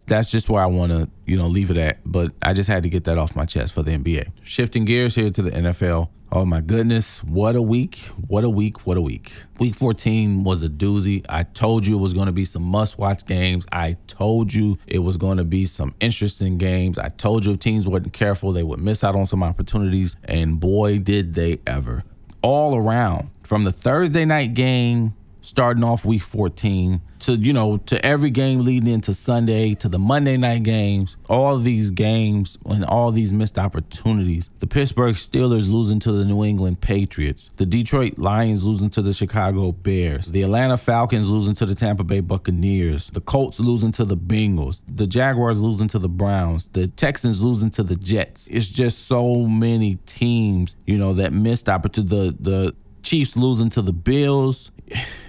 that's 0.06 0.30
just 0.30 0.48
where 0.48 0.62
I 0.62 0.66
want 0.66 0.92
to, 0.92 1.08
you 1.26 1.36
know, 1.36 1.46
leave 1.46 1.70
it 1.70 1.76
at. 1.76 1.98
But 2.04 2.32
I 2.42 2.52
just 2.52 2.68
had 2.68 2.82
to 2.82 2.88
get 2.88 3.04
that 3.04 3.18
off 3.18 3.36
my 3.36 3.44
chest 3.44 3.72
for 3.72 3.82
the 3.82 3.92
NBA. 3.92 4.30
Shifting 4.44 4.84
gears 4.84 5.14
here 5.14 5.30
to 5.30 5.42
the 5.42 5.50
NFL. 5.50 6.08
Oh 6.34 6.46
my 6.46 6.62
goodness, 6.62 7.22
what 7.22 7.56
a 7.56 7.60
week. 7.60 7.98
What 8.26 8.42
a 8.42 8.48
week. 8.48 8.86
What 8.86 8.96
a 8.96 9.02
week. 9.02 9.34
Week 9.58 9.74
14 9.74 10.44
was 10.44 10.62
a 10.62 10.70
doozy. 10.70 11.22
I 11.28 11.42
told 11.42 11.86
you 11.86 11.98
it 11.98 12.00
was 12.00 12.14
going 12.14 12.24
to 12.24 12.32
be 12.32 12.46
some 12.46 12.62
must 12.62 12.96
watch 12.96 13.26
games. 13.26 13.66
I 13.70 13.98
told 14.06 14.54
you 14.54 14.78
it 14.86 15.00
was 15.00 15.18
going 15.18 15.36
to 15.36 15.44
be 15.44 15.66
some 15.66 15.94
interesting 16.00 16.56
games. 16.56 16.96
I 16.96 17.10
told 17.10 17.44
you 17.44 17.52
if 17.52 17.58
teams 17.58 17.86
weren't 17.86 18.14
careful, 18.14 18.52
they 18.52 18.62
would 18.62 18.80
miss 18.80 19.04
out 19.04 19.14
on 19.14 19.26
some 19.26 19.42
opportunities. 19.42 20.16
And 20.24 20.58
boy, 20.58 21.00
did 21.00 21.34
they 21.34 21.60
ever. 21.66 22.02
All 22.40 22.76
around 22.76 23.28
from 23.42 23.64
the 23.64 23.72
Thursday 23.72 24.24
night 24.24 24.54
game 24.54 25.12
starting 25.42 25.84
off 25.84 26.04
week 26.04 26.22
14 26.22 27.00
to 27.18 27.32
you 27.34 27.52
know 27.52 27.76
to 27.76 28.04
every 28.04 28.30
game 28.30 28.60
leading 28.60 28.92
into 28.92 29.12
Sunday 29.12 29.74
to 29.74 29.88
the 29.88 29.98
Monday 29.98 30.36
night 30.36 30.62
games 30.62 31.16
all 31.28 31.58
these 31.58 31.90
games 31.90 32.58
and 32.66 32.84
all 32.84 33.10
these 33.10 33.32
missed 33.32 33.58
opportunities. 33.58 34.50
The 34.58 34.66
Pittsburgh 34.66 35.14
Steelers 35.14 35.70
losing 35.70 35.98
to 36.00 36.12
the 36.12 36.24
New 36.24 36.44
England 36.44 36.80
Patriots. 36.80 37.50
The 37.56 37.64
Detroit 37.64 38.18
Lions 38.18 38.64
losing 38.64 38.90
to 38.90 39.02
the 39.02 39.14
Chicago 39.14 39.72
Bears. 39.72 40.26
The 40.26 40.42
Atlanta 40.42 40.76
Falcons 40.76 41.32
losing 41.32 41.54
to 41.54 41.66
the 41.66 41.74
Tampa 41.74 42.04
Bay 42.04 42.20
Buccaneers. 42.20 43.08
The 43.08 43.22
Colts 43.22 43.60
losing 43.60 43.92
to 43.92 44.04
the 44.04 44.16
Bengals. 44.16 44.82
The 44.86 45.06
Jaguars 45.06 45.62
losing 45.62 45.88
to 45.88 45.98
the 45.98 46.08
Browns. 46.08 46.68
The 46.68 46.86
Texans 46.86 47.42
losing 47.42 47.70
to 47.70 47.82
the 47.82 47.96
Jets. 47.96 48.46
It's 48.48 48.68
just 48.68 49.06
so 49.06 49.46
many 49.46 49.96
teams 50.06 50.76
you 50.86 50.98
know 50.98 51.14
that 51.14 51.32
missed 51.32 51.68
opportunity 51.68 52.02
the 52.02 52.36
the 52.38 52.76
Chiefs 53.02 53.36
losing 53.36 53.70
to 53.70 53.82
the 53.82 53.92
Bills 53.92 54.70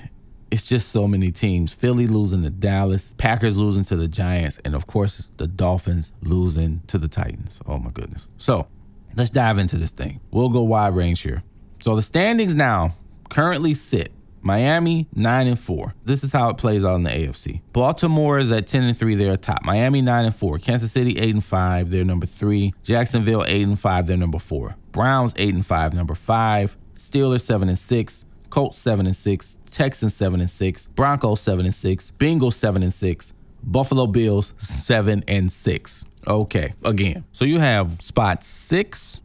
it's 0.53 0.67
just 0.67 0.89
so 0.89 1.07
many 1.07 1.31
teams. 1.31 1.73
Philly 1.73 2.05
losing 2.05 2.43
to 2.43 2.51
Dallas, 2.51 3.15
Packers 3.17 3.57
losing 3.57 3.83
to 3.85 3.95
the 3.95 4.07
Giants, 4.07 4.59
and 4.63 4.75
of 4.75 4.85
course 4.85 5.31
the 5.37 5.47
Dolphins 5.47 6.11
losing 6.21 6.81
to 6.85 6.99
the 6.99 7.07
Titans. 7.07 7.59
Oh 7.65 7.79
my 7.79 7.89
goodness. 7.89 8.27
So 8.37 8.67
let's 9.15 9.31
dive 9.31 9.57
into 9.57 9.77
this 9.77 9.89
thing. 9.89 10.19
We'll 10.29 10.49
go 10.49 10.61
wide 10.61 10.95
range 10.95 11.21
here. 11.21 11.41
So 11.79 11.95
the 11.95 12.03
standings 12.03 12.53
now 12.53 12.95
currently 13.31 13.73
sit 13.73 14.11
Miami 14.43 15.07
9 15.15 15.47
and 15.47 15.59
4. 15.59 15.95
This 16.05 16.23
is 16.23 16.31
how 16.31 16.51
it 16.51 16.57
plays 16.57 16.85
out 16.85 16.97
in 16.97 17.03
the 17.03 17.09
AFC. 17.09 17.61
Baltimore 17.71 18.37
is 18.37 18.51
at 18.51 18.67
10 18.67 18.83
and 18.83 18.95
3, 18.95 19.15
they're 19.15 19.35
top. 19.37 19.65
Miami 19.65 20.03
9 20.03 20.25
and 20.25 20.35
4. 20.35 20.59
Kansas 20.59 20.91
City 20.91 21.17
8 21.17 21.33
and 21.33 21.43
5, 21.43 21.89
they're 21.89 22.05
number 22.05 22.27
3. 22.27 22.75
Jacksonville 22.83 23.43
8 23.47 23.63
and 23.63 23.79
5, 23.79 24.05
they're 24.05 24.17
number 24.17 24.37
4. 24.37 24.75
Browns 24.91 25.33
8 25.35 25.55
and 25.55 25.65
5, 25.65 25.95
number 25.95 26.13
5. 26.13 26.77
Steelers 26.95 27.41
7 27.41 27.69
and 27.69 27.77
6. 27.77 28.25
Colts 28.53 28.77
seven 28.77 29.07
and 29.07 29.15
six, 29.15 29.57
Texans 29.65 30.13
seven 30.13 30.39
and 30.39 30.47
six, 30.47 30.85
Broncos 30.85 31.41
seven 31.41 31.65
and 31.65 31.73
six, 31.73 32.13
Bengals 32.19 32.53
seven 32.53 32.83
and 32.83 32.93
six, 32.93 33.33
Buffalo 33.63 34.05
Bills 34.05 34.53
seven 34.59 35.23
and 35.27 35.51
six. 35.51 36.05
Okay, 36.27 36.75
again, 36.85 37.23
so 37.31 37.45
you 37.45 37.57
have 37.57 37.99
spot 37.99 38.43
six 38.43 39.21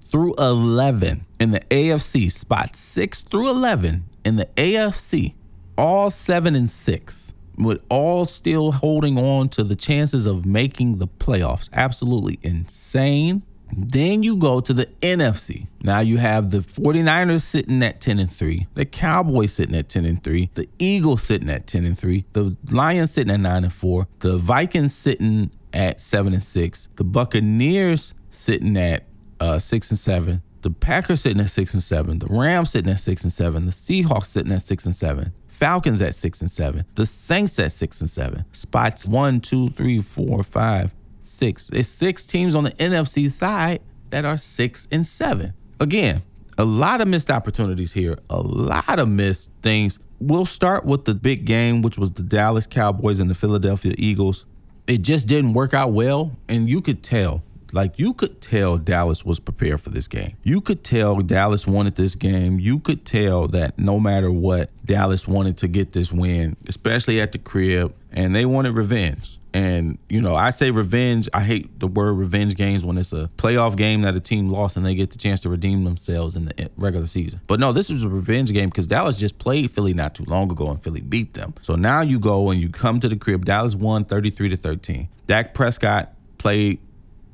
through 0.00 0.34
eleven 0.36 1.26
in 1.38 1.50
the 1.50 1.60
AFC. 1.68 2.32
Spot 2.32 2.74
six 2.74 3.20
through 3.20 3.50
eleven 3.50 4.04
in 4.24 4.36
the 4.36 4.46
AFC, 4.56 5.34
all 5.76 6.08
seven 6.08 6.56
and 6.56 6.70
six 6.70 7.34
with 7.58 7.82
all 7.90 8.24
still 8.24 8.72
holding 8.72 9.18
on 9.18 9.50
to 9.50 9.62
the 9.62 9.76
chances 9.76 10.24
of 10.24 10.46
making 10.46 10.96
the 10.96 11.06
playoffs. 11.06 11.68
Absolutely 11.74 12.38
insane. 12.40 13.42
Then 13.72 14.22
you 14.22 14.36
go 14.36 14.60
to 14.60 14.72
the 14.72 14.86
NFC. 15.02 15.66
Now 15.82 16.00
you 16.00 16.18
have 16.18 16.50
the 16.50 16.58
49ers 16.58 17.42
sitting 17.42 17.82
at 17.82 18.00
10 18.00 18.18
and 18.18 18.30
3, 18.30 18.66
the 18.74 18.84
Cowboys 18.84 19.52
sitting 19.52 19.76
at 19.76 19.88
10 19.88 20.04
and 20.04 20.22
3, 20.22 20.50
the 20.54 20.68
Eagles 20.78 21.22
sitting 21.22 21.50
at 21.50 21.66
10 21.66 21.84
and 21.84 21.98
3, 21.98 22.24
the 22.32 22.56
Lions 22.70 23.12
sitting 23.12 23.32
at 23.32 23.40
9 23.40 23.64
and 23.64 23.72
4, 23.72 24.08
the 24.20 24.36
Vikings 24.36 24.94
sitting 24.94 25.50
at 25.72 26.00
7 26.00 26.32
and 26.32 26.42
6, 26.42 26.88
the 26.96 27.04
Buccaneers 27.04 28.14
sitting 28.30 28.76
at 28.76 29.04
uh, 29.40 29.58
6 29.58 29.90
and 29.90 29.98
7, 29.98 30.42
the 30.62 30.70
Packers 30.70 31.22
sitting 31.22 31.40
at 31.40 31.48
6 31.48 31.74
and 31.74 31.82
7, 31.82 32.18
the 32.18 32.26
Rams 32.26 32.70
sitting 32.70 32.92
at 32.92 33.00
6 33.00 33.24
and 33.24 33.32
7, 33.32 33.66
the 33.66 33.72
Seahawks 33.72 34.26
sitting 34.26 34.52
at 34.52 34.62
6 34.62 34.86
and 34.86 34.94
7, 34.94 35.32
Falcons 35.48 36.02
at 36.02 36.14
6 36.14 36.40
and 36.42 36.50
7, 36.50 36.84
the 36.94 37.06
Saints 37.06 37.58
at 37.58 37.72
6 37.72 38.00
and 38.00 38.10
7, 38.10 38.44
spots 38.52 39.06
one, 39.06 39.40
two, 39.40 39.70
three, 39.70 40.00
four, 40.00 40.42
five 40.42 40.94
six. 41.30 41.70
It's 41.72 41.88
six 41.88 42.26
teams 42.26 42.54
on 42.54 42.64
the 42.64 42.72
NFC 42.72 43.30
side 43.30 43.80
that 44.10 44.24
are 44.24 44.36
six 44.36 44.88
and 44.90 45.06
seven. 45.06 45.54
Again, 45.78 46.22
a 46.58 46.64
lot 46.64 47.00
of 47.00 47.08
missed 47.08 47.30
opportunities 47.30 47.92
here, 47.92 48.18
a 48.28 48.40
lot 48.40 48.98
of 48.98 49.08
missed 49.08 49.50
things. 49.62 49.98
We'll 50.20 50.44
start 50.44 50.84
with 50.84 51.06
the 51.06 51.14
big 51.14 51.46
game, 51.46 51.80
which 51.80 51.96
was 51.96 52.10
the 52.10 52.22
Dallas 52.22 52.66
Cowboys 52.66 53.20
and 53.20 53.30
the 53.30 53.34
Philadelphia 53.34 53.94
Eagles. 53.96 54.44
It 54.86 55.02
just 55.02 55.28
didn't 55.28 55.54
work 55.54 55.72
out 55.72 55.92
well, 55.92 56.36
and 56.48 56.68
you 56.68 56.80
could 56.80 57.02
tell. 57.02 57.42
Like 57.72 57.98
you 57.98 58.12
could 58.12 58.40
tell 58.40 58.76
Dallas 58.76 59.24
was 59.24 59.38
prepared 59.38 59.80
for 59.80 59.90
this 59.90 60.08
game. 60.08 60.36
You 60.42 60.60
could 60.60 60.82
tell 60.82 61.20
Dallas 61.20 61.66
wanted 61.66 61.94
this 61.94 62.16
game. 62.16 62.58
You 62.58 62.80
could 62.80 63.06
tell 63.06 63.46
that 63.48 63.78
no 63.78 64.00
matter 64.00 64.30
what, 64.30 64.70
Dallas 64.84 65.28
wanted 65.28 65.56
to 65.58 65.68
get 65.68 65.92
this 65.92 66.10
win, 66.10 66.56
especially 66.68 67.20
at 67.20 67.30
the 67.30 67.38
crib, 67.38 67.94
and 68.10 68.34
they 68.34 68.44
wanted 68.44 68.74
revenge. 68.74 69.39
And, 69.52 69.98
you 70.08 70.20
know, 70.20 70.36
I 70.36 70.50
say 70.50 70.70
revenge. 70.70 71.28
I 71.34 71.40
hate 71.40 71.80
the 71.80 71.86
word 71.86 72.12
revenge 72.12 72.54
games 72.54 72.84
when 72.84 72.96
it's 72.98 73.12
a 73.12 73.30
playoff 73.36 73.76
game 73.76 74.02
that 74.02 74.16
a 74.16 74.20
team 74.20 74.48
lost 74.48 74.76
and 74.76 74.86
they 74.86 74.94
get 74.94 75.10
the 75.10 75.18
chance 75.18 75.40
to 75.40 75.48
redeem 75.48 75.84
themselves 75.84 76.36
in 76.36 76.44
the 76.44 76.70
regular 76.76 77.06
season. 77.06 77.40
But 77.46 77.58
no, 77.58 77.72
this 77.72 77.90
was 77.90 78.04
a 78.04 78.08
revenge 78.08 78.52
game 78.52 78.68
because 78.68 78.86
Dallas 78.86 79.16
just 79.16 79.38
played 79.38 79.70
Philly 79.70 79.94
not 79.94 80.14
too 80.14 80.24
long 80.24 80.50
ago 80.50 80.68
and 80.68 80.80
Philly 80.80 81.00
beat 81.00 81.34
them. 81.34 81.54
So 81.62 81.74
now 81.74 82.00
you 82.00 82.20
go 82.20 82.50
and 82.50 82.60
you 82.60 82.68
come 82.68 83.00
to 83.00 83.08
the 83.08 83.16
crib. 83.16 83.44
Dallas 83.44 83.74
won 83.74 84.04
33 84.04 84.50
to 84.50 84.56
13. 84.56 85.08
Dak 85.26 85.54
Prescott 85.54 86.12
played 86.38 86.78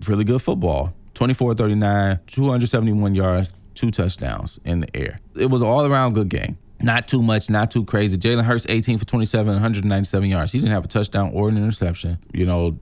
really 0.06 0.24
good 0.24 0.42
football 0.42 0.94
24 1.14 1.54
39, 1.54 2.20
271 2.26 3.14
yards, 3.14 3.50
two 3.74 3.90
touchdowns 3.90 4.60
in 4.64 4.80
the 4.80 4.96
air. 4.96 5.20
It 5.34 5.50
was 5.50 5.62
all 5.62 5.86
around 5.86 6.12
good 6.12 6.28
game. 6.28 6.58
Not 6.82 7.08
too 7.08 7.22
much, 7.22 7.48
not 7.48 7.70
too 7.70 7.84
crazy. 7.84 8.18
Jalen 8.18 8.44
Hurts, 8.44 8.66
18 8.68 8.98
for 8.98 9.06
27, 9.06 9.46
197 9.46 10.28
yards. 10.28 10.52
He 10.52 10.58
didn't 10.58 10.72
have 10.72 10.84
a 10.84 10.88
touchdown 10.88 11.30
or 11.32 11.48
an 11.48 11.56
interception. 11.56 12.18
You 12.32 12.46
know, 12.46 12.78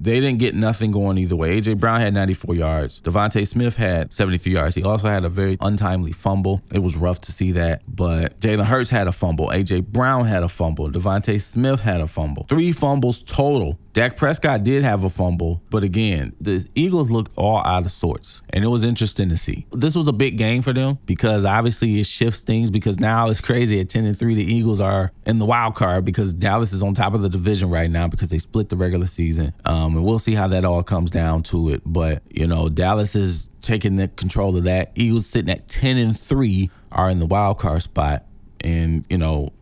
they 0.00 0.20
didn't 0.20 0.38
get 0.38 0.54
nothing 0.54 0.90
going 0.90 1.18
either 1.18 1.36
way. 1.36 1.60
AJ 1.60 1.78
Brown 1.78 2.00
had 2.00 2.14
94 2.14 2.54
yards. 2.54 3.00
DeVonta 3.00 3.46
Smith 3.46 3.76
had 3.76 4.12
73 4.12 4.52
yards. 4.52 4.74
He 4.74 4.82
also 4.82 5.08
had 5.08 5.24
a 5.24 5.28
very 5.28 5.56
untimely 5.60 6.12
fumble. 6.12 6.62
It 6.72 6.80
was 6.80 6.96
rough 6.96 7.20
to 7.22 7.32
see 7.32 7.52
that, 7.52 7.82
but 7.88 8.38
Jalen 8.40 8.64
Hurts 8.64 8.90
had 8.90 9.06
a 9.06 9.12
fumble. 9.12 9.48
AJ 9.48 9.86
Brown 9.86 10.26
had 10.26 10.42
a 10.42 10.48
fumble. 10.48 10.90
DeVonta 10.90 11.40
Smith 11.40 11.80
had 11.80 12.00
a 12.00 12.06
fumble. 12.06 12.46
Three 12.48 12.72
fumbles 12.72 13.22
total 13.22 13.78
Dak 13.98 14.16
Prescott 14.16 14.62
did 14.62 14.84
have 14.84 15.02
a 15.02 15.10
fumble, 15.10 15.60
but 15.70 15.82
again, 15.82 16.32
the 16.40 16.64
Eagles 16.76 17.10
looked 17.10 17.32
all 17.36 17.66
out 17.66 17.84
of 17.84 17.90
sorts, 17.90 18.42
and 18.50 18.62
it 18.62 18.68
was 18.68 18.84
interesting 18.84 19.28
to 19.30 19.36
see. 19.36 19.66
This 19.72 19.96
was 19.96 20.06
a 20.06 20.12
big 20.12 20.38
game 20.38 20.62
for 20.62 20.72
them 20.72 21.00
because 21.04 21.44
obviously 21.44 21.98
it 21.98 22.06
shifts 22.06 22.42
things 22.42 22.70
because 22.70 23.00
now 23.00 23.28
it's 23.28 23.40
crazy 23.40 23.80
at 23.80 23.88
10 23.88 24.04
and 24.04 24.16
3 24.16 24.36
the 24.36 24.44
Eagles 24.44 24.80
are 24.80 25.10
in 25.26 25.40
the 25.40 25.44
wild 25.44 25.74
card 25.74 26.04
because 26.04 26.32
Dallas 26.32 26.72
is 26.72 26.80
on 26.80 26.94
top 26.94 27.12
of 27.12 27.22
the 27.22 27.28
division 27.28 27.70
right 27.70 27.90
now 27.90 28.06
because 28.06 28.30
they 28.30 28.38
split 28.38 28.68
the 28.68 28.76
regular 28.76 29.06
season. 29.06 29.52
Um, 29.64 29.87
Um, 29.88 29.96
and 29.96 30.04
we'll 30.04 30.18
see 30.18 30.34
how 30.34 30.48
that 30.48 30.64
all 30.64 30.82
comes 30.82 31.10
down 31.10 31.42
to 31.44 31.70
it, 31.70 31.82
but 31.86 32.22
you 32.30 32.46
know, 32.46 32.68
Dallas 32.68 33.14
is 33.16 33.50
taking 33.62 33.96
the 33.96 34.08
control 34.08 34.56
of 34.56 34.64
that. 34.64 34.92
Eagles 34.94 35.26
sitting 35.26 35.50
at 35.50 35.68
10 35.68 35.96
and 35.96 36.18
3 36.18 36.70
are 36.92 37.10
in 37.10 37.18
the 37.18 37.26
wild 37.26 37.58
card 37.58 37.82
spot 37.82 38.24
and 38.60 39.04
you 39.08 39.18
know, 39.18 39.52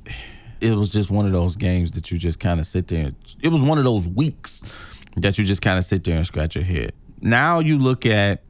it 0.61 0.73
was 0.73 0.88
just 0.88 1.11
one 1.11 1.26
of 1.26 1.33
those 1.33 1.56
games 1.56 1.92
that 1.92 2.11
you 2.11 2.18
just 2.18 2.40
kind 2.40 2.59
of 2.59 2.66
sit 2.66 2.88
there. 2.88 3.12
it 3.42 3.49
was 3.49 3.62
one 3.62 3.78
of 3.78 3.85
those 3.85 4.09
weeks 4.09 4.62
that 5.16 5.38
you 5.38 5.45
just 5.45 5.62
kind 5.62 5.78
of 5.78 5.85
sit 5.85 6.02
there 6.04 6.16
and 6.16 6.26
scratch 6.26 6.56
your 6.56 6.64
head. 6.64 6.92
Now 7.21 7.61
you 7.61 7.78
look 7.78 8.04
at 8.04 8.42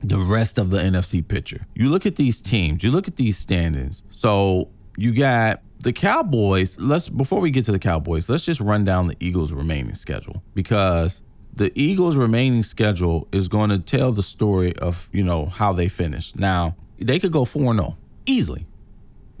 the 0.00 0.18
rest 0.18 0.58
of 0.58 0.70
the 0.70 0.78
NFC 0.78 1.26
picture. 1.26 1.66
You 1.74 1.88
look 1.88 2.04
at 2.04 2.16
these 2.16 2.40
teams. 2.40 2.84
You 2.84 2.90
look 2.90 3.08
at 3.08 3.16
these 3.16 3.38
standings. 3.38 4.02
So 4.10 4.68
you 4.96 5.14
got 5.14 5.62
the 5.82 5.92
Cowboys. 5.92 6.78
Let's 6.80 7.08
before 7.08 7.40
we 7.40 7.50
get 7.50 7.64
to 7.66 7.72
the 7.72 7.78
Cowboys, 7.78 8.28
let's 8.28 8.44
just 8.44 8.60
run 8.60 8.84
down 8.84 9.08
the 9.08 9.16
Eagles' 9.20 9.52
remaining 9.52 9.94
schedule 9.94 10.42
because 10.54 11.22
the 11.54 11.72
Eagles' 11.74 12.16
remaining 12.16 12.62
schedule 12.62 13.28
is 13.32 13.48
going 13.48 13.70
to 13.70 13.78
tell 13.78 14.12
the 14.12 14.22
story 14.22 14.74
of 14.76 15.08
you 15.12 15.22
know 15.22 15.46
how 15.46 15.72
they 15.72 15.88
finished. 15.88 16.38
Now 16.38 16.76
they 16.98 17.18
could 17.18 17.32
go 17.32 17.44
4 17.44 17.74
0 17.74 17.96
easily, 18.26 18.66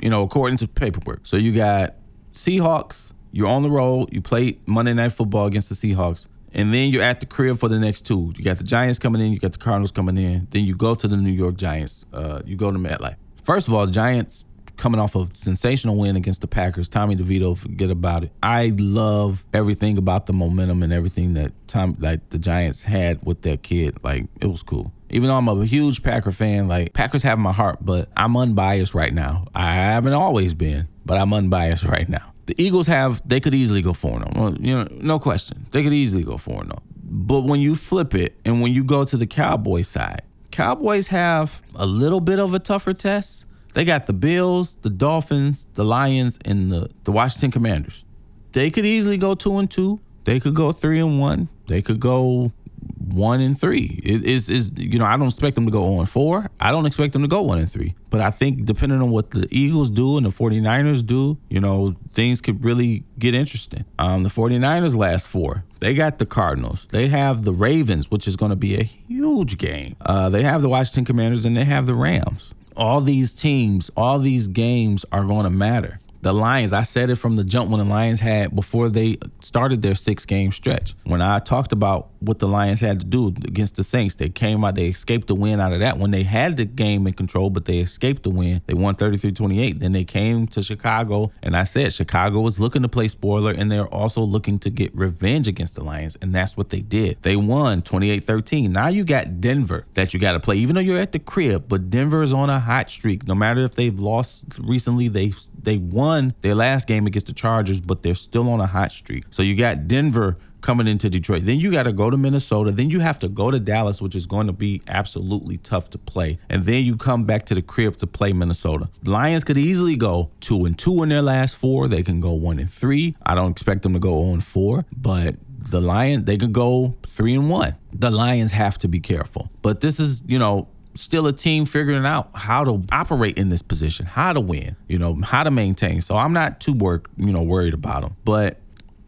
you 0.00 0.10
know, 0.10 0.22
according 0.22 0.58
to 0.58 0.68
paperwork. 0.68 1.26
So 1.26 1.36
you 1.36 1.52
got 1.52 1.94
Seahawks, 2.32 3.12
you're 3.30 3.48
on 3.48 3.62
the 3.62 3.70
road. 3.70 4.12
You 4.12 4.20
play 4.20 4.58
Monday 4.66 4.94
Night 4.94 5.12
Football 5.12 5.46
against 5.46 5.68
the 5.68 5.74
Seahawks. 5.74 6.26
And 6.54 6.74
then 6.74 6.90
you're 6.90 7.02
at 7.02 7.20
the 7.20 7.26
crib 7.26 7.58
for 7.58 7.68
the 7.68 7.78
next 7.78 8.02
two. 8.02 8.34
You 8.36 8.44
got 8.44 8.58
the 8.58 8.64
Giants 8.64 8.98
coming 8.98 9.22
in, 9.22 9.32
you 9.32 9.38
got 9.38 9.52
the 9.52 9.58
Cardinals 9.58 9.90
coming 9.90 10.18
in. 10.18 10.48
Then 10.50 10.64
you 10.64 10.74
go 10.74 10.94
to 10.94 11.08
the 11.08 11.16
New 11.16 11.30
York 11.30 11.56
Giants. 11.56 12.04
Uh, 12.12 12.42
you 12.44 12.56
go 12.56 12.70
to 12.70 12.78
MetLife. 12.78 13.16
First 13.42 13.68
of 13.68 13.74
all, 13.74 13.86
Giants 13.86 14.44
coming 14.76 15.00
off 15.00 15.14
a 15.14 15.28
sensational 15.34 15.96
win 15.96 16.16
against 16.16 16.40
the 16.40 16.46
Packers. 16.46 16.88
Tommy 16.88 17.16
DeVito, 17.16 17.56
forget 17.56 17.90
about 17.90 18.24
it. 18.24 18.32
I 18.42 18.72
love 18.76 19.44
everything 19.52 19.98
about 19.98 20.26
the 20.26 20.32
momentum 20.32 20.82
and 20.82 20.92
everything 20.92 21.34
that 21.34 21.52
Tom, 21.68 21.96
like 21.98 22.28
the 22.30 22.38
Giants 22.38 22.82
had 22.82 23.24
with 23.24 23.42
that 23.42 23.62
kid. 23.62 24.02
Like 24.02 24.26
it 24.40 24.46
was 24.46 24.62
cool. 24.62 24.92
Even 25.10 25.28
though 25.28 25.36
I'm 25.36 25.48
a 25.48 25.64
huge 25.66 26.02
Packer 26.02 26.32
fan, 26.32 26.68
like 26.68 26.92
Packers 26.94 27.22
have 27.22 27.38
my 27.38 27.52
heart, 27.52 27.78
but 27.82 28.08
I'm 28.16 28.36
unbiased 28.36 28.94
right 28.94 29.12
now. 29.12 29.46
I 29.54 29.74
haven't 29.74 30.14
always 30.14 30.54
been 30.54 30.88
but 31.04 31.18
I'm 31.18 31.32
unbiased 31.32 31.84
right 31.84 32.08
now. 32.08 32.32
The 32.46 32.54
Eagles 32.62 32.86
have 32.86 33.26
they 33.28 33.40
could 33.40 33.54
easily 33.54 33.82
go 33.82 33.92
4 33.92 34.22
and 34.22 34.34
0. 34.34 34.56
You 34.60 34.76
know, 34.76 34.88
no 34.90 35.18
question. 35.18 35.66
They 35.70 35.82
could 35.82 35.92
easily 35.92 36.24
go 36.24 36.36
4 36.36 36.64
0. 36.64 36.82
But 37.04 37.42
when 37.42 37.60
you 37.60 37.74
flip 37.74 38.14
it 38.14 38.38
and 38.44 38.62
when 38.62 38.72
you 38.72 38.84
go 38.84 39.04
to 39.04 39.16
the 39.16 39.26
Cowboys 39.26 39.88
side, 39.88 40.22
Cowboys 40.50 41.08
have 41.08 41.62
a 41.74 41.86
little 41.86 42.20
bit 42.20 42.38
of 42.38 42.54
a 42.54 42.58
tougher 42.58 42.92
test. 42.92 43.46
They 43.74 43.84
got 43.84 44.06
the 44.06 44.12
Bills, 44.12 44.76
the 44.82 44.90
Dolphins, 44.90 45.66
the 45.74 45.84
Lions, 45.84 46.38
and 46.44 46.70
the, 46.70 46.90
the 47.04 47.12
Washington 47.12 47.50
Commanders. 47.50 48.04
They 48.52 48.70
could 48.70 48.84
easily 48.84 49.16
go 49.16 49.34
two 49.34 49.56
and 49.58 49.70
two. 49.70 50.00
They 50.24 50.38
could 50.40 50.54
go 50.54 50.72
three 50.72 51.00
and 51.00 51.18
one. 51.18 51.48
They 51.68 51.82
could 51.82 52.00
go 52.00 52.52
one 52.98 53.40
and 53.40 53.58
three. 53.58 54.00
It 54.02 54.24
is 54.24 54.48
is 54.48 54.70
you 54.76 54.98
know 54.98 55.04
I 55.04 55.16
don't 55.16 55.28
expect 55.28 55.54
them 55.54 55.66
to 55.66 55.72
go 55.72 55.82
0 55.82 56.00
and 56.00 56.08
four. 56.08 56.50
I 56.60 56.70
don't 56.70 56.86
expect 56.86 57.12
them 57.12 57.22
to 57.22 57.28
go 57.28 57.42
one 57.42 57.58
and 57.58 57.70
three. 57.70 57.94
But 58.10 58.20
I 58.20 58.30
think 58.30 58.64
depending 58.64 59.00
on 59.00 59.10
what 59.10 59.30
the 59.30 59.48
Eagles 59.50 59.90
do 59.90 60.16
and 60.16 60.26
the 60.26 60.30
49ers 60.30 61.04
do, 61.04 61.38
you 61.48 61.60
know, 61.60 61.94
things 62.12 62.40
could 62.40 62.64
really 62.64 63.04
get 63.18 63.34
interesting. 63.34 63.84
Um, 63.98 64.22
the 64.22 64.28
49ers 64.28 64.94
last 64.94 65.28
four. 65.28 65.64
They 65.80 65.94
got 65.94 66.18
the 66.18 66.26
Cardinals. 66.26 66.86
They 66.90 67.08
have 67.08 67.42
the 67.42 67.52
Ravens, 67.52 68.10
which 68.10 68.28
is 68.28 68.36
going 68.36 68.50
to 68.50 68.56
be 68.56 68.76
a 68.76 68.82
huge 68.82 69.58
game. 69.58 69.96
Uh, 70.00 70.28
they 70.28 70.42
have 70.42 70.62
the 70.62 70.68
Washington 70.68 71.04
Commanders 71.04 71.44
and 71.44 71.56
they 71.56 71.64
have 71.64 71.86
the 71.86 71.94
Rams. 71.94 72.54
All 72.76 73.00
these 73.00 73.34
teams, 73.34 73.90
all 73.96 74.18
these 74.18 74.48
games 74.48 75.04
are 75.12 75.24
going 75.24 75.44
to 75.44 75.50
matter 75.50 76.00
the 76.22 76.32
Lions, 76.32 76.72
I 76.72 76.82
said 76.82 77.10
it 77.10 77.16
from 77.16 77.34
the 77.34 77.42
jump 77.42 77.70
when 77.70 77.80
the 77.80 77.84
Lions 77.84 78.20
had 78.20 78.54
before 78.54 78.88
they 78.88 79.16
started 79.40 79.82
their 79.82 79.96
six 79.96 80.24
game 80.24 80.52
stretch. 80.52 80.94
When 81.02 81.20
I 81.20 81.40
talked 81.40 81.72
about 81.72 82.10
what 82.20 82.38
the 82.38 82.46
Lions 82.46 82.80
had 82.80 83.00
to 83.00 83.06
do 83.06 83.26
against 83.26 83.74
the 83.74 83.82
Saints, 83.82 84.14
they 84.14 84.28
came 84.28 84.64
out, 84.64 84.76
they 84.76 84.86
escaped 84.86 85.26
the 85.26 85.34
win 85.34 85.58
out 85.58 85.72
of 85.72 85.80
that 85.80 85.98
when 85.98 86.12
they 86.12 86.22
had 86.22 86.56
the 86.56 86.64
game 86.64 87.08
in 87.08 87.14
control, 87.14 87.50
but 87.50 87.64
they 87.64 87.78
escaped 87.78 88.22
the 88.22 88.30
win. 88.30 88.62
They 88.66 88.74
won 88.74 88.94
33 88.94 89.32
28. 89.32 89.80
Then 89.80 89.90
they 89.90 90.04
came 90.04 90.46
to 90.48 90.62
Chicago, 90.62 91.32
and 91.42 91.56
I 91.56 91.64
said 91.64 91.92
Chicago 91.92 92.40
was 92.40 92.60
looking 92.60 92.82
to 92.82 92.88
play 92.88 93.08
spoiler, 93.08 93.52
and 93.52 93.70
they're 93.70 93.88
also 93.88 94.22
looking 94.22 94.60
to 94.60 94.70
get 94.70 94.94
revenge 94.94 95.48
against 95.48 95.74
the 95.74 95.82
Lions, 95.82 96.16
and 96.22 96.32
that's 96.32 96.56
what 96.56 96.70
they 96.70 96.80
did. 96.80 97.20
They 97.22 97.34
won 97.34 97.82
28 97.82 98.22
13. 98.22 98.70
Now 98.70 98.86
you 98.86 99.04
got 99.04 99.40
Denver 99.40 99.86
that 99.94 100.14
you 100.14 100.20
got 100.20 100.32
to 100.32 100.40
play, 100.40 100.56
even 100.58 100.76
though 100.76 100.80
you're 100.80 101.00
at 101.00 101.10
the 101.10 101.18
crib, 101.18 101.64
but 101.66 101.90
Denver 101.90 102.22
is 102.22 102.32
on 102.32 102.48
a 102.48 102.60
hot 102.60 102.92
streak. 102.92 103.26
No 103.26 103.34
matter 103.34 103.62
if 103.62 103.74
they've 103.74 103.98
lost 103.98 104.44
recently, 104.60 105.08
they 105.08 105.32
they 105.60 105.78
won 105.78 106.11
won 106.12 106.34
their 106.42 106.54
last 106.54 106.86
game 106.86 107.06
against 107.06 107.26
the 107.26 107.32
Chargers, 107.32 107.80
but 107.80 108.02
they're 108.02 108.14
still 108.14 108.50
on 108.50 108.60
a 108.60 108.66
hot 108.66 108.92
streak. 108.92 109.24
So 109.30 109.42
you 109.42 109.56
got 109.56 109.88
Denver 109.88 110.36
coming 110.60 110.86
into 110.86 111.10
Detroit. 111.10 111.44
Then 111.44 111.58
you 111.58 111.72
got 111.72 111.84
to 111.84 111.92
go 111.92 112.08
to 112.08 112.16
Minnesota. 112.16 112.70
Then 112.70 112.88
you 112.88 113.00
have 113.00 113.18
to 113.20 113.28
go 113.28 113.50
to 113.50 113.58
Dallas, 113.58 114.00
which 114.00 114.14
is 114.14 114.26
going 114.26 114.46
to 114.46 114.52
be 114.52 114.80
absolutely 114.86 115.58
tough 115.58 115.90
to 115.90 115.98
play. 115.98 116.38
And 116.48 116.64
then 116.64 116.84
you 116.84 116.96
come 116.96 117.24
back 117.24 117.46
to 117.46 117.54
the 117.54 117.62
crib 117.62 117.96
to 117.96 118.06
play 118.06 118.32
Minnesota. 118.32 118.88
The 119.02 119.10
Lions 119.10 119.42
could 119.42 119.58
easily 119.58 119.96
go 119.96 120.30
two 120.40 120.64
and 120.64 120.78
two 120.78 121.02
in 121.02 121.08
their 121.08 121.22
last 121.22 121.56
four. 121.56 121.88
They 121.88 122.02
can 122.02 122.20
go 122.20 122.32
one 122.32 122.58
and 122.60 122.70
three. 122.70 123.16
I 123.24 123.34
don't 123.34 123.50
expect 123.50 123.82
them 123.82 123.94
to 123.94 123.98
go 123.98 124.30
on 124.30 124.40
four, 124.40 124.84
but 124.96 125.34
the 125.70 125.80
Lions 125.80 126.24
they 126.24 126.36
could 126.36 126.52
go 126.52 126.94
three 127.06 127.34
and 127.34 127.48
one. 127.50 127.74
The 127.92 128.10
Lions 128.10 128.52
have 128.52 128.78
to 128.78 128.88
be 128.88 129.00
careful. 129.00 129.48
But 129.62 129.80
this 129.80 129.98
is, 129.98 130.22
you 130.26 130.38
know, 130.38 130.68
still 130.94 131.26
a 131.26 131.32
team 131.32 131.64
figuring 131.64 132.04
out 132.04 132.30
how 132.34 132.64
to 132.64 132.82
operate 132.92 133.38
in 133.38 133.48
this 133.48 133.62
position, 133.62 134.06
how 134.06 134.32
to 134.32 134.40
win, 134.40 134.76
you 134.88 134.98
know, 134.98 135.18
how 135.22 135.42
to 135.42 135.50
maintain. 135.50 136.00
So 136.00 136.16
I'm 136.16 136.32
not 136.32 136.60
too 136.60 136.72
work, 136.72 137.08
you 137.16 137.32
know, 137.32 137.42
worried 137.42 137.74
about 137.74 138.02
them. 138.02 138.16
But 138.24 138.58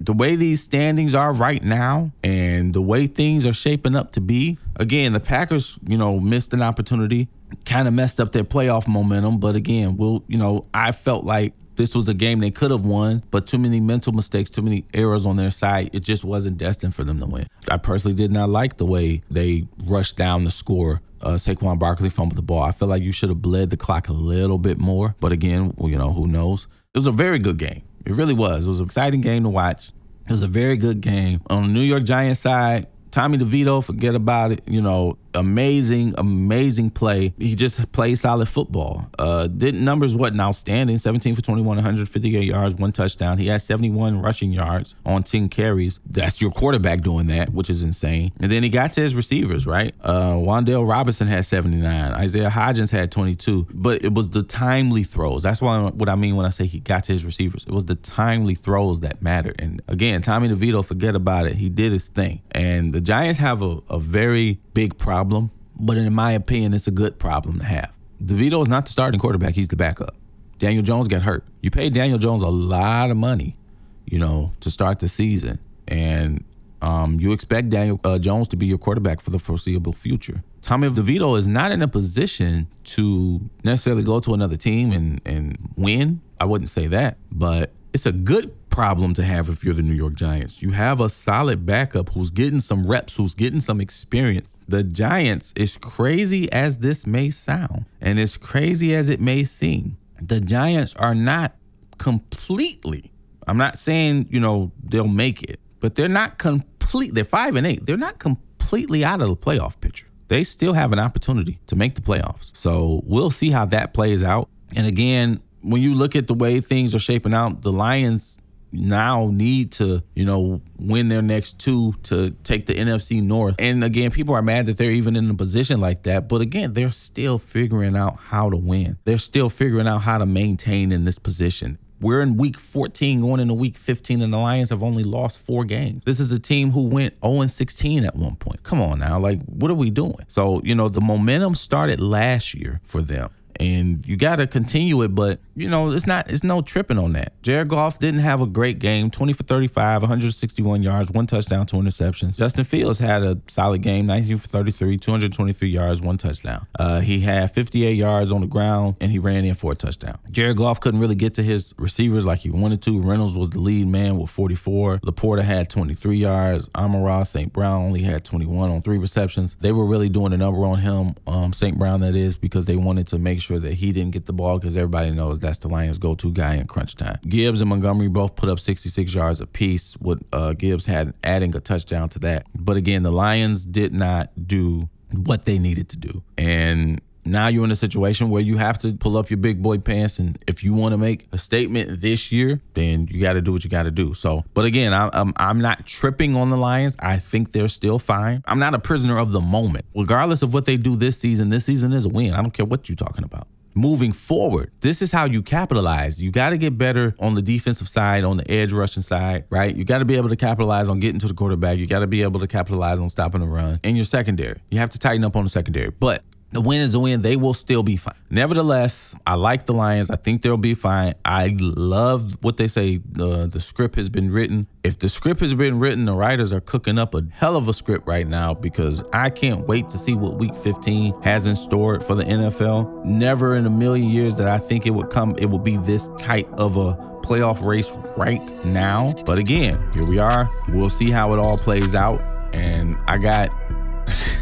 the 0.01 0.13
way 0.13 0.37
these 0.37 0.63
standings 0.63 1.15
are 1.15 1.33
right 1.33 1.63
now 1.63 2.13
and 2.23 2.75
the 2.75 2.83
way 2.83 3.07
things 3.07 3.47
are 3.47 3.53
shaping 3.53 3.95
up 3.95 4.13
to 4.13 4.21
be, 4.21 4.59
again, 4.77 5.13
the 5.13 5.21
Packers, 5.21 5.79
you 5.87 5.97
know, 5.97 6.21
missed 6.21 6.53
an 6.53 6.63
opportunity, 6.63 7.29
kind 7.65 7.89
of 7.89 7.95
messed 7.95 8.21
up 8.21 8.33
their 8.33 8.45
playoff 8.45 8.87
momentum. 8.89 9.39
But 9.39 9.57
again, 9.57 9.97
we'll, 9.97 10.25
you 10.27 10.39
know, 10.39 10.67
I 10.75 10.93
felt 10.93 11.25
like 11.25 11.55
this 11.77 11.95
was 11.95 12.09
a 12.09 12.15
game 12.15 12.41
they 12.41 12.51
could 12.51 12.71
have 12.71 12.85
won, 12.85 13.23
but 13.31 13.47
too 13.47 13.59
many 13.59 13.81
mental 13.81 14.13
mistakes, 14.13 14.51
too 14.51 14.63
many 14.63 14.85
errors 14.95 15.27
on 15.27 15.37
their 15.37 15.51
side. 15.51 15.91
It 15.93 16.01
just 16.01 16.25
wasn't 16.25 16.59
destined 16.59 16.95
for 16.95 17.05
them 17.05 17.21
to 17.21 17.27
win. 17.27 17.47
I 17.69 17.77
personally 17.77 18.17
did 18.17 18.31
not 18.31 18.49
like 18.49 18.77
the 18.77 18.87
way 18.87 19.23
they 19.31 19.67
rushed 19.85 20.17
down 20.17 20.45
the 20.45 20.51
score 20.51 21.01
uh, 21.25 21.35
Saquon 21.35 21.79
Barkley 21.79 22.11
fumbled 22.11 22.37
the 22.37 22.43
ball. 22.43 22.63
I 22.63 22.71
feel 22.71 22.87
like 22.87 23.03
you 23.03 23.13
should 23.13 23.31
have 23.31 23.41
bled 23.41 23.71
the 23.71 23.77
clock 23.77 24.09
a 24.09 24.13
little 24.13 24.59
bit 24.59 24.79
more. 24.79 25.17
But 25.21 25.33
again, 25.33 25.73
well, 25.77 25.91
you 25.91 25.97
know, 25.97 26.13
who 26.13 26.27
knows? 26.27 26.69
It 26.95 26.99
was 26.99 27.07
a 27.07 27.13
very 27.13 27.39
good 27.39 27.57
game. 27.57 27.83
It 28.05 28.13
really 28.13 28.35
was. 28.35 28.67
It 28.67 28.69
was 28.69 28.81
an 28.81 28.87
exciting 28.87 29.23
game 29.23 29.43
to 29.45 29.49
watch. 29.49 29.89
It 30.29 30.33
was 30.33 30.43
a 30.43 30.49
very 30.49 30.77
good 30.77 31.01
game. 31.01 31.41
On 31.49 31.63
the 31.63 31.69
New 31.69 31.81
York 31.81 32.05
Giants 32.05 32.41
side, 32.41 32.87
Tommy 33.11 33.39
DeVito, 33.39 33.83
forget 33.83 34.15
about 34.15 34.53
it. 34.53 34.63
You 34.67 34.83
know, 34.83 35.17
amazing, 35.35 36.15
amazing 36.19 36.91
play. 36.91 37.35
He 37.39 37.55
just 37.55 37.91
played 37.93 38.17
solid 38.19 38.49
football. 38.49 39.07
Uh, 39.19 39.47
did 39.47 39.75
numbers 39.75 40.15
wasn't 40.15 40.41
outstanding. 40.41 40.99
17 40.99 41.35
for 41.35 41.43
21, 41.43 41.77
158 41.77 42.45
yards, 42.45 42.75
one 42.75 42.93
touchdown. 42.93 43.39
He 43.39 43.49
had 43.49 43.63
71 43.63 44.21
rushing 44.21 44.53
yards 44.53 44.95
on 45.05 45.23
10 45.23 45.49
carries. 45.49 46.01
That's 46.07 46.41
your 46.41 46.51
quarterback 46.51 47.01
doing 47.01 47.27
that, 47.29 47.51
which 47.51 47.71
is 47.71 47.83
insane. 47.83 48.33
And 48.41 48.51
then 48.51 48.63
he 48.63 48.69
got 48.69 48.93
to 48.95 49.01
his 49.01 49.15
receivers, 49.15 49.67
right? 49.67 49.95
Uh, 50.01 50.35
Wan'Dale 50.35 50.89
Robinson 50.89 51.27
had 51.27 51.45
79. 51.45 52.13
Isaiah 52.13 52.51
Hodgins 52.51 52.91
had 52.91 53.11
22. 53.11 53.69
But 53.73 54.05
it 54.05 54.15
was 54.15 54.29
the 54.31 54.43
timely 54.43 55.05
throws. 55.05 55.43
That's 55.43 55.61
why 55.61 55.81
what 55.81 56.09
I 56.09 56.15
mean 56.15 56.37
when 56.37 56.47
I 56.47 56.51
say 56.51 56.67
he 56.67 56.81
got 56.81 57.05
to 57.05 57.13
his 57.13 57.25
receivers. 57.25 57.65
It 57.65 57.73
was 57.73 57.87
the 57.87 57.95
timely 57.95 58.55
throws 58.55 59.01
that 59.01 59.23
mattered. 59.23 59.57
And 59.59 59.83
again, 59.89 60.23
Tommy 60.23 60.49
DeVito, 60.49 60.85
forget 60.85 61.15
about 61.15 61.47
it. 61.47 61.57
He 61.57 61.69
did 61.69 61.93
his 61.93 62.09
thing. 62.09 62.43
And 62.51 62.93
the 62.93 63.01
Giants 63.01 63.39
have 63.39 63.63
a, 63.63 63.79
a 63.89 63.99
very 63.99 64.61
big 64.75 64.99
problem, 64.99 65.24
but 65.29 65.97
in 65.97 66.13
my 66.13 66.33
opinion, 66.33 66.73
it's 66.73 66.87
a 66.87 66.93
good 66.93 67.19
problem 67.19 67.59
to 67.59 67.65
have. 67.65 67.93
DeVito 68.23 68.63
is 68.63 68.69
not 68.69 68.87
the 68.87 68.93
starting 68.93 69.21
quarterback, 69.21 69.55
he's 69.55 69.69
the 69.69 69.77
backup. 69.77 70.17
Daniel 70.59 70.83
Jones 70.83 71.09
got 71.09 71.23
hurt. 71.23 71.45
You 71.63 71.71
paid 71.71 71.95
Daniel 71.95 72.19
Jones 72.19 72.43
a 72.43 72.49
lot 72.49 73.11
of 73.11 73.17
money, 73.17 73.57
you 74.05 74.19
know, 74.19 74.53
to 74.61 74.71
start 74.71 75.01
the 75.01 75.09
season. 75.09 75.59
And 75.89 76.45
um, 76.81 77.19
you 77.19 77.33
expect 77.33 77.71
Daniel 77.71 78.01
uh, 78.05 78.19
Jones 78.19 78.49
to 78.49 78.57
be 78.57 78.67
your 78.67 78.79
quarterback 78.79 79.21
for 79.21 79.31
the 79.31 79.39
foreseeable 79.39 79.93
future. 79.93 80.43
Tommy 80.61 80.89
DeVito 80.89 81.37
is 81.39 81.49
not 81.49 81.73
in 81.73 81.83
a 81.83 81.89
position 81.89 82.69
to 82.85 83.41
necessarily 83.65 84.03
go 84.03 84.21
to 84.21 84.33
another 84.33 84.57
team 84.57 84.93
and, 84.93 85.21
and 85.27 85.59
win. 85.77 86.21
I 86.41 86.45
wouldn't 86.45 86.69
say 86.69 86.87
that, 86.87 87.19
but 87.31 87.73
it's 87.93 88.07
a 88.07 88.13
good 88.13 88.53
problem 88.75 89.15
to 89.15 89.23
have 89.23 89.49
if 89.49 89.63
you're 89.63 89.73
the 89.73 89.83
New 89.83 89.95
York 89.95 90.17
Giants. 90.17 90.61
You 90.61 90.71
have 90.71 91.01
a 91.01 91.09
solid 91.09 91.65
backup 91.65 92.11
who's 92.11 92.31
getting 92.31 92.59
some 92.59 92.85
reps, 92.85 93.15
who's 93.15 93.37
getting 93.37 93.61
some 93.61 93.81
experience. 93.81 94.57
The 94.67 94.83
Giants, 94.83 95.55
as 95.57 95.77
crazy 95.77 96.51
as 96.51 96.79
this 96.79 97.07
may 97.07 97.31
sound, 97.31 97.85
and 98.01 98.19
as 98.19 98.37
crazy 98.37 98.93
as 98.93 99.09
it 99.09 99.21
may 99.21 99.45
seem, 99.45 99.97
the 100.21 100.41
Giants 100.41 100.93
are 100.97 101.15
not 101.15 101.55
completely, 101.99 103.13
I'm 103.47 103.59
not 103.59 103.79
saying, 103.79 104.27
you 104.31 104.41
know, 104.41 104.73
they'll 104.83 105.07
make 105.07 105.45
it, 105.45 105.61
but 105.79 105.95
they're 105.95 106.09
not 106.09 106.39
complete. 106.39 107.15
They're 107.15 107.23
five 107.23 107.55
and 107.55 107.69
eight. 107.69 107.87
They're 107.87 107.97
not 107.97 108.19
completely 108.19 109.05
out 109.05 109.21
of 109.21 109.29
the 109.29 109.37
playoff 109.37 109.81
picture. 109.81 110.09
They 110.27 110.43
still 110.43 110.73
have 110.73 110.93
an 110.93 110.99
opportunity 110.99 111.61
to 111.69 111.77
make 111.77 111.95
the 111.95 112.01
playoffs. 112.01 112.51
So 112.57 113.03
we'll 113.05 113.31
see 113.31 113.51
how 113.51 113.67
that 113.67 113.95
plays 113.95 114.25
out. 114.25 114.49
And 114.75 114.89
again, 114.89 115.41
when 115.61 115.81
you 115.81 115.95
look 115.95 116.17
at 116.17 116.27
the 116.27 116.35
way 116.35 116.61
things 116.61 116.93
are 116.93 116.99
shaping 116.99 117.35
out, 117.35 117.63
the 117.63 117.73
Lions 117.73 118.39
now 118.75 119.31
need 119.33 119.73
to, 119.73 120.03
you 120.15 120.25
know, 120.25 120.61
win 120.79 121.09
their 121.09 121.23
next 121.23 121.59
two 121.61 121.95
to 122.05 122.31
take 122.45 122.67
the 122.67 122.75
NFC 122.75 123.23
North. 123.23 123.57
And 123.59 123.83
again, 123.85 124.11
people 124.11 124.35
are 124.35 124.43
mad 124.43 124.67
that 124.67 124.77
they're 124.77 124.91
even 124.91 125.17
in 125.17 125.31
a 125.31 125.35
position 125.35 125.81
like 125.81 126.03
that. 126.05 126.29
But 126.29 126.41
again, 126.41 126.75
they're 126.75 126.91
still 126.91 127.39
figuring 127.39 127.97
out 127.97 128.17
how 128.17 128.51
to 128.51 128.57
win. 128.57 128.99
They're 129.05 129.19
still 129.19 129.49
figuring 129.49 129.89
out 129.89 129.99
how 129.99 130.19
to 130.19 130.27
maintain 130.27 130.93
in 130.93 131.05
this 131.05 131.19
position. 131.19 131.79
We're 132.01 132.21
in 132.21 132.37
week 132.37 132.59
14 132.59 133.21
going 133.21 133.41
into 133.41 133.55
week 133.55 133.77
15, 133.77 134.21
and 134.21 134.35
the 134.35 134.39
Lions 134.39 134.69
have 134.71 134.83
only 134.83 135.05
lost 135.05 135.39
four 135.39 135.65
games. 135.65 136.03
This 136.05 136.21
is 136.21 136.33
a 136.33 136.41
team 136.41 136.71
who 136.71 136.89
went 136.89 137.15
0 137.25 137.47
16 137.47 138.05
at 138.05 138.15
one 138.15 138.37
point. 138.37 138.63
Come 138.63 138.83
on 138.83 138.99
now. 138.99 139.19
Like, 139.19 139.41
what 139.47 139.71
are 139.71 139.75
we 139.75 139.89
doing? 139.89 140.19
So, 140.29 140.61
you 140.65 140.75
know, 140.75 140.89
the 140.91 141.01
momentum 141.01 141.55
started 141.55 142.01
last 142.01 142.53
year 142.53 142.81
for 142.85 143.01
them 143.01 143.31
and 143.61 144.07
you 144.07 144.17
got 144.17 144.37
to 144.37 144.47
continue 144.47 145.03
it. 145.03 145.15
But 145.15 145.41
you 145.57 145.69
know, 145.69 145.91
it's 145.91 146.07
not, 146.07 146.31
it's 146.31 146.45
no 146.45 146.63
tripping 146.63 146.99
on 146.99 147.13
that. 147.13 147.41
Jared 147.43 147.69
Goff 147.69 147.99
didn't 147.99 148.21
have 148.21 148.41
a 148.41 148.47
great 148.47 148.79
game 148.79 149.11
20 149.11 149.33
for 149.33 149.43
35, 149.45 150.03
161 150.03 150.83
yards, 150.83 151.11
one 151.11 151.27
touchdown, 151.27 151.67
two 151.67 151.77
interceptions. 151.77 152.37
Justin 152.37 152.65
Fields 152.65 152.99
had 152.99 153.23
a 153.23 153.41
solid 153.49 153.83
game 153.83 154.07
19 154.07 154.37
for 154.39 154.49
33, 154.49 154.97
223 154.99 155.69
yards, 155.69 156.01
one 156.01 156.19
touchdown. 156.19 156.67
Uh, 156.79 157.01
he 157.01 157.21
had 157.21 157.53
58 157.53 157.93
yards 157.93 158.33
on 158.33 158.41
the 158.41 158.47
ground 158.47 158.97
and 159.01 159.11
he 159.11 159.19
ran 159.19 159.45
in 159.45 159.55
for 159.55 159.73
a 159.73 159.75
touchdown. 159.75 160.19
Jared 160.31 160.57
Goff 160.57 160.81
couldn't 160.81 161.01
really 161.01 161.15
get 161.15 161.35
to 161.35 161.43
his 161.43 161.75
receivers 161.79 162.27
like 162.27 162.41
he 162.41 162.51
wanted 162.51 162.83
to. 162.83 163.01
Reynolds 163.01 163.37
was 163.37 163.51
the 163.51 163.61
lead 163.61 163.87
man 163.87 164.19
with 164.19 164.31
44. 164.31 164.99
LaPorta 164.99 165.43
had 165.43 165.71
23 165.71 166.17
yards. 166.17 166.69
Amon-Ra 166.75 167.23
St. 167.25 167.53
Brown 167.53 167.83
only 167.83 168.03
had 168.03 168.25
21 168.25 168.71
on 168.71 168.83
three 168.83 168.99
receptions. 168.99 169.57
They 169.61 169.73
were 169.73 169.87
really 169.87 170.09
doing 170.09 170.33
a 170.33 170.37
number 170.37 170.65
on 170.65 170.79
him, 170.79 171.15
um, 171.27 171.53
St. 171.53 171.79
Brown, 171.79 172.01
that 172.01 172.17
is, 172.17 172.37
because 172.37 172.65
they 172.65 172.77
wanted 172.77 173.07
to 173.09 173.19
make 173.19 173.41
sure 173.45 173.59
that 173.59 173.75
he 173.75 173.93
didn't 173.93 174.13
get 174.13 174.27
the 174.27 174.33
ball 174.33 174.59
because 174.59 174.77
everybody 174.77 175.11
knows 175.11 175.39
that's 175.39 175.59
the 175.59 175.69
Lions' 175.69 175.99
go-to 175.99 176.33
guy 176.33 176.57
in 176.57 176.67
crunch 176.67 176.97
time. 176.97 177.19
Gibbs 177.29 177.61
and 177.61 177.71
Montgomery 177.71 178.09
both 178.09 178.35
put 178.37 178.49
up 178.49 178.59
66 178.59 179.15
yards 179.15 179.41
apiece, 179.41 179.97
with 179.99 180.23
uh, 180.33 180.55
Gibbs 180.55 180.87
had 180.87 181.15
adding 181.23 181.55
a 181.55 181.61
touchdown 181.61 182.09
to 182.11 182.19
that. 182.21 182.47
But 182.55 182.77
again, 182.77 183.03
the 183.03 183.13
Lions 183.13 183.65
did 183.65 183.93
not 183.93 184.31
do 184.49 184.89
what 185.13 185.45
they 185.45 185.59
needed 185.59 185.89
to 185.91 185.97
do, 185.97 186.23
and 186.37 187.01
now 187.25 187.49
you're 187.49 187.65
in 187.65 187.71
a 187.71 187.77
situation 187.77 188.31
where 188.31 188.43
you 188.43 188.57
have 188.57 188.79
to 188.79 188.95
pull 188.95 189.17
up 189.17 189.31
your 189.31 189.37
big 189.37 189.63
boy 189.63 189.79
pants 189.79 190.19
and 190.19 190.39
if 190.47 190.63
you 190.63 190.75
want 190.75 190.93
to 190.93 190.99
make 190.99 191.27
a 191.33 191.39
statement 191.39 192.01
this 192.01 192.31
year 192.33 192.61
then 192.75 193.07
you 193.11 193.21
got 193.21 193.35
to 193.35 193.41
do 193.41 193.53
what 193.53 193.65
you 193.65 193.71
got 193.71 193.85
to 193.85 193.91
do 193.91 194.15
so 194.15 194.45
but 194.55 194.65
again 194.65 194.93
I, 194.93 195.11
I'm, 195.13 195.33
I'm 195.37 195.61
not 195.61 195.87
tripping 195.87 196.37
on 196.37 196.51
the 196.51 196.57
lions 196.57 196.97
i 196.99 197.17
think 197.17 197.53
they're 197.53 197.69
still 197.69 197.99
fine 197.99 198.43
i'm 198.47 198.59
not 198.59 198.75
a 198.75 198.79
prisoner 198.79 199.19
of 199.19 199.33
the 199.33 199.41
moment 199.41 199.85
regardless 199.95 200.43
of 200.43 200.55
what 200.55 200.67
they 200.67 200.77
do 200.77 200.97
this 200.97 201.19
season 201.19 201.49
this 201.49 201.65
season 201.65 201.93
is 201.93 202.07
a 202.07 202.09
win 202.09 202.33
i 202.35 202.43
don't 202.43 202.53
care 202.53 202.67
what 202.67 202.89
you're 202.89 202.97
talking 202.97 203.25
about 203.25 203.49
moving 203.75 204.13
forward. 204.13 204.71
This 204.81 205.03
is 205.03 205.13
how 205.13 205.25
you 205.25 205.43
capitalize. 205.43 206.23
You 206.23 206.31
got 206.31 206.51
to 206.51 206.59
get 206.59 206.79
better 206.79 207.15
on 207.19 207.35
the 207.35 207.43
defensive 207.43 207.89
side, 207.89 208.25
on 208.25 208.37
the 208.37 208.51
edge 208.51 208.73
rushing 208.73 209.03
side, 209.03 209.45
right? 209.51 209.75
You 209.75 209.85
got 209.85 209.99
to 209.99 210.05
be 210.05 210.17
able 210.17 210.29
to 210.29 210.37
capitalize 210.37 210.89
on 210.89 211.01
getting 211.01 211.19
to 211.21 211.27
the 211.29 211.35
quarterback. 211.35 211.79
You 211.79 211.87
got 211.87 212.01
to 212.01 212.07
be 212.07 212.23
able 212.23 212.41
to 212.41 212.47
capitalize 212.47 212.99
on 212.99 213.11
stopping 213.11 213.41
the 213.41 213.49
run. 213.49 213.81
In 213.83 213.97
your 213.97 214.05
secondary, 214.05 214.61
you 214.71 214.79
have 214.79 214.91
to 214.91 214.99
tighten 214.99 215.25
up 215.25 215.37
on 215.37 215.43
the 215.43 215.51
secondary. 215.51 215.91
But 215.91 216.23
the 216.55 216.61
win 216.61 216.81
is 216.81 216.95
a 216.95 217.01
win. 217.01 217.23
They 217.23 217.37
will 217.37 217.53
still 217.53 217.83
be 217.83 217.97
fine. 217.97 218.15
Nevertheless, 218.31 219.15
I 219.27 219.35
like 219.35 219.67
the 219.67 219.73
Lions. 219.73 220.09
I 220.09 220.17
think 220.17 220.43
they'll 220.43 220.57
be 220.57 220.75
fine. 220.75 221.15
I 221.25 221.57
love 221.59 222.43
what 222.43 222.57
they 222.57 222.69
say. 222.69 222.99
The 222.99 223.47
the 223.47 223.61
script 223.61 223.97
has 223.97 224.09
been 224.09 224.31
written. 224.31 224.69
If 224.85 224.99
the 224.99 225.09
script 225.09 225.41
has 225.41 225.53
been 225.53 225.79
written, 225.81 226.05
the 226.05 226.15
writers 226.15 226.53
are 226.53 226.61
cooking 226.61 226.99
up 226.99 227.15
a 227.15 227.23
hell 227.33 227.57
of 227.57 227.69
a 227.69 227.73
script 227.73 228.07
right 228.07 228.27
now 228.27 228.55
because 228.55 229.03
I 229.13 229.31
can't 229.31 229.67
wait 229.67 229.91
to 229.91 229.99
see 229.99 230.15
what 230.15 230.39
Week 230.39 230.55
15 230.55 231.23
has 231.23 231.47
in 231.47 231.57
store 231.57 232.01
for 232.01 232.15
the 232.15 232.25
NFL. 232.25 233.05
Never 233.05 233.57
in 233.57 233.67
a 233.67 233.71
million 233.71 234.09
years 234.09 234.37
that 234.37 234.47
I 234.47 234.59
think 234.59 234.87
it 234.87 234.91
would 234.91 235.11
come. 235.11 235.35
It 235.39 235.47
will 235.47 235.59
be 235.59 235.77
this 235.79 236.09
tight 236.19 236.49
of 236.53 236.77
a 236.77 236.95
playoff 237.23 237.65
race 237.65 237.91
right 238.17 238.65
now. 238.65 239.15
But 239.25 239.39
again, 239.39 239.91
here 239.93 240.07
we 240.07 240.19
are. 240.19 240.49
We'll 240.69 240.91
see 240.91 241.11
how 241.11 241.33
it 241.33 241.39
all 241.39 241.59
plays 241.59 241.95
out. 241.95 242.21
And 242.55 242.97
I 243.09 243.19
got 243.19 243.53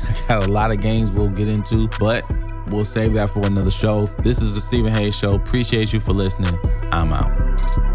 I 0.24 0.28
got 0.28 0.44
a 0.44 0.52
lot 0.52 0.70
of 0.70 0.80
games 0.80 1.12
we'll 1.12 1.28
get 1.28 1.48
into, 1.48 1.88
but 1.98 2.24
we'll 2.68 2.84
save 2.84 3.14
that 3.14 3.30
for 3.30 3.46
another 3.46 3.70
show. 3.70 4.06
This 4.22 4.40
is 4.40 4.54
the 4.54 4.60
Stephen 4.60 4.92
Hayes 4.92 5.16
Show. 5.16 5.32
Appreciate 5.32 5.92
you 5.92 6.00
for 6.00 6.12
listening. 6.12 6.58
I'm 6.90 7.12
out. 7.12 7.91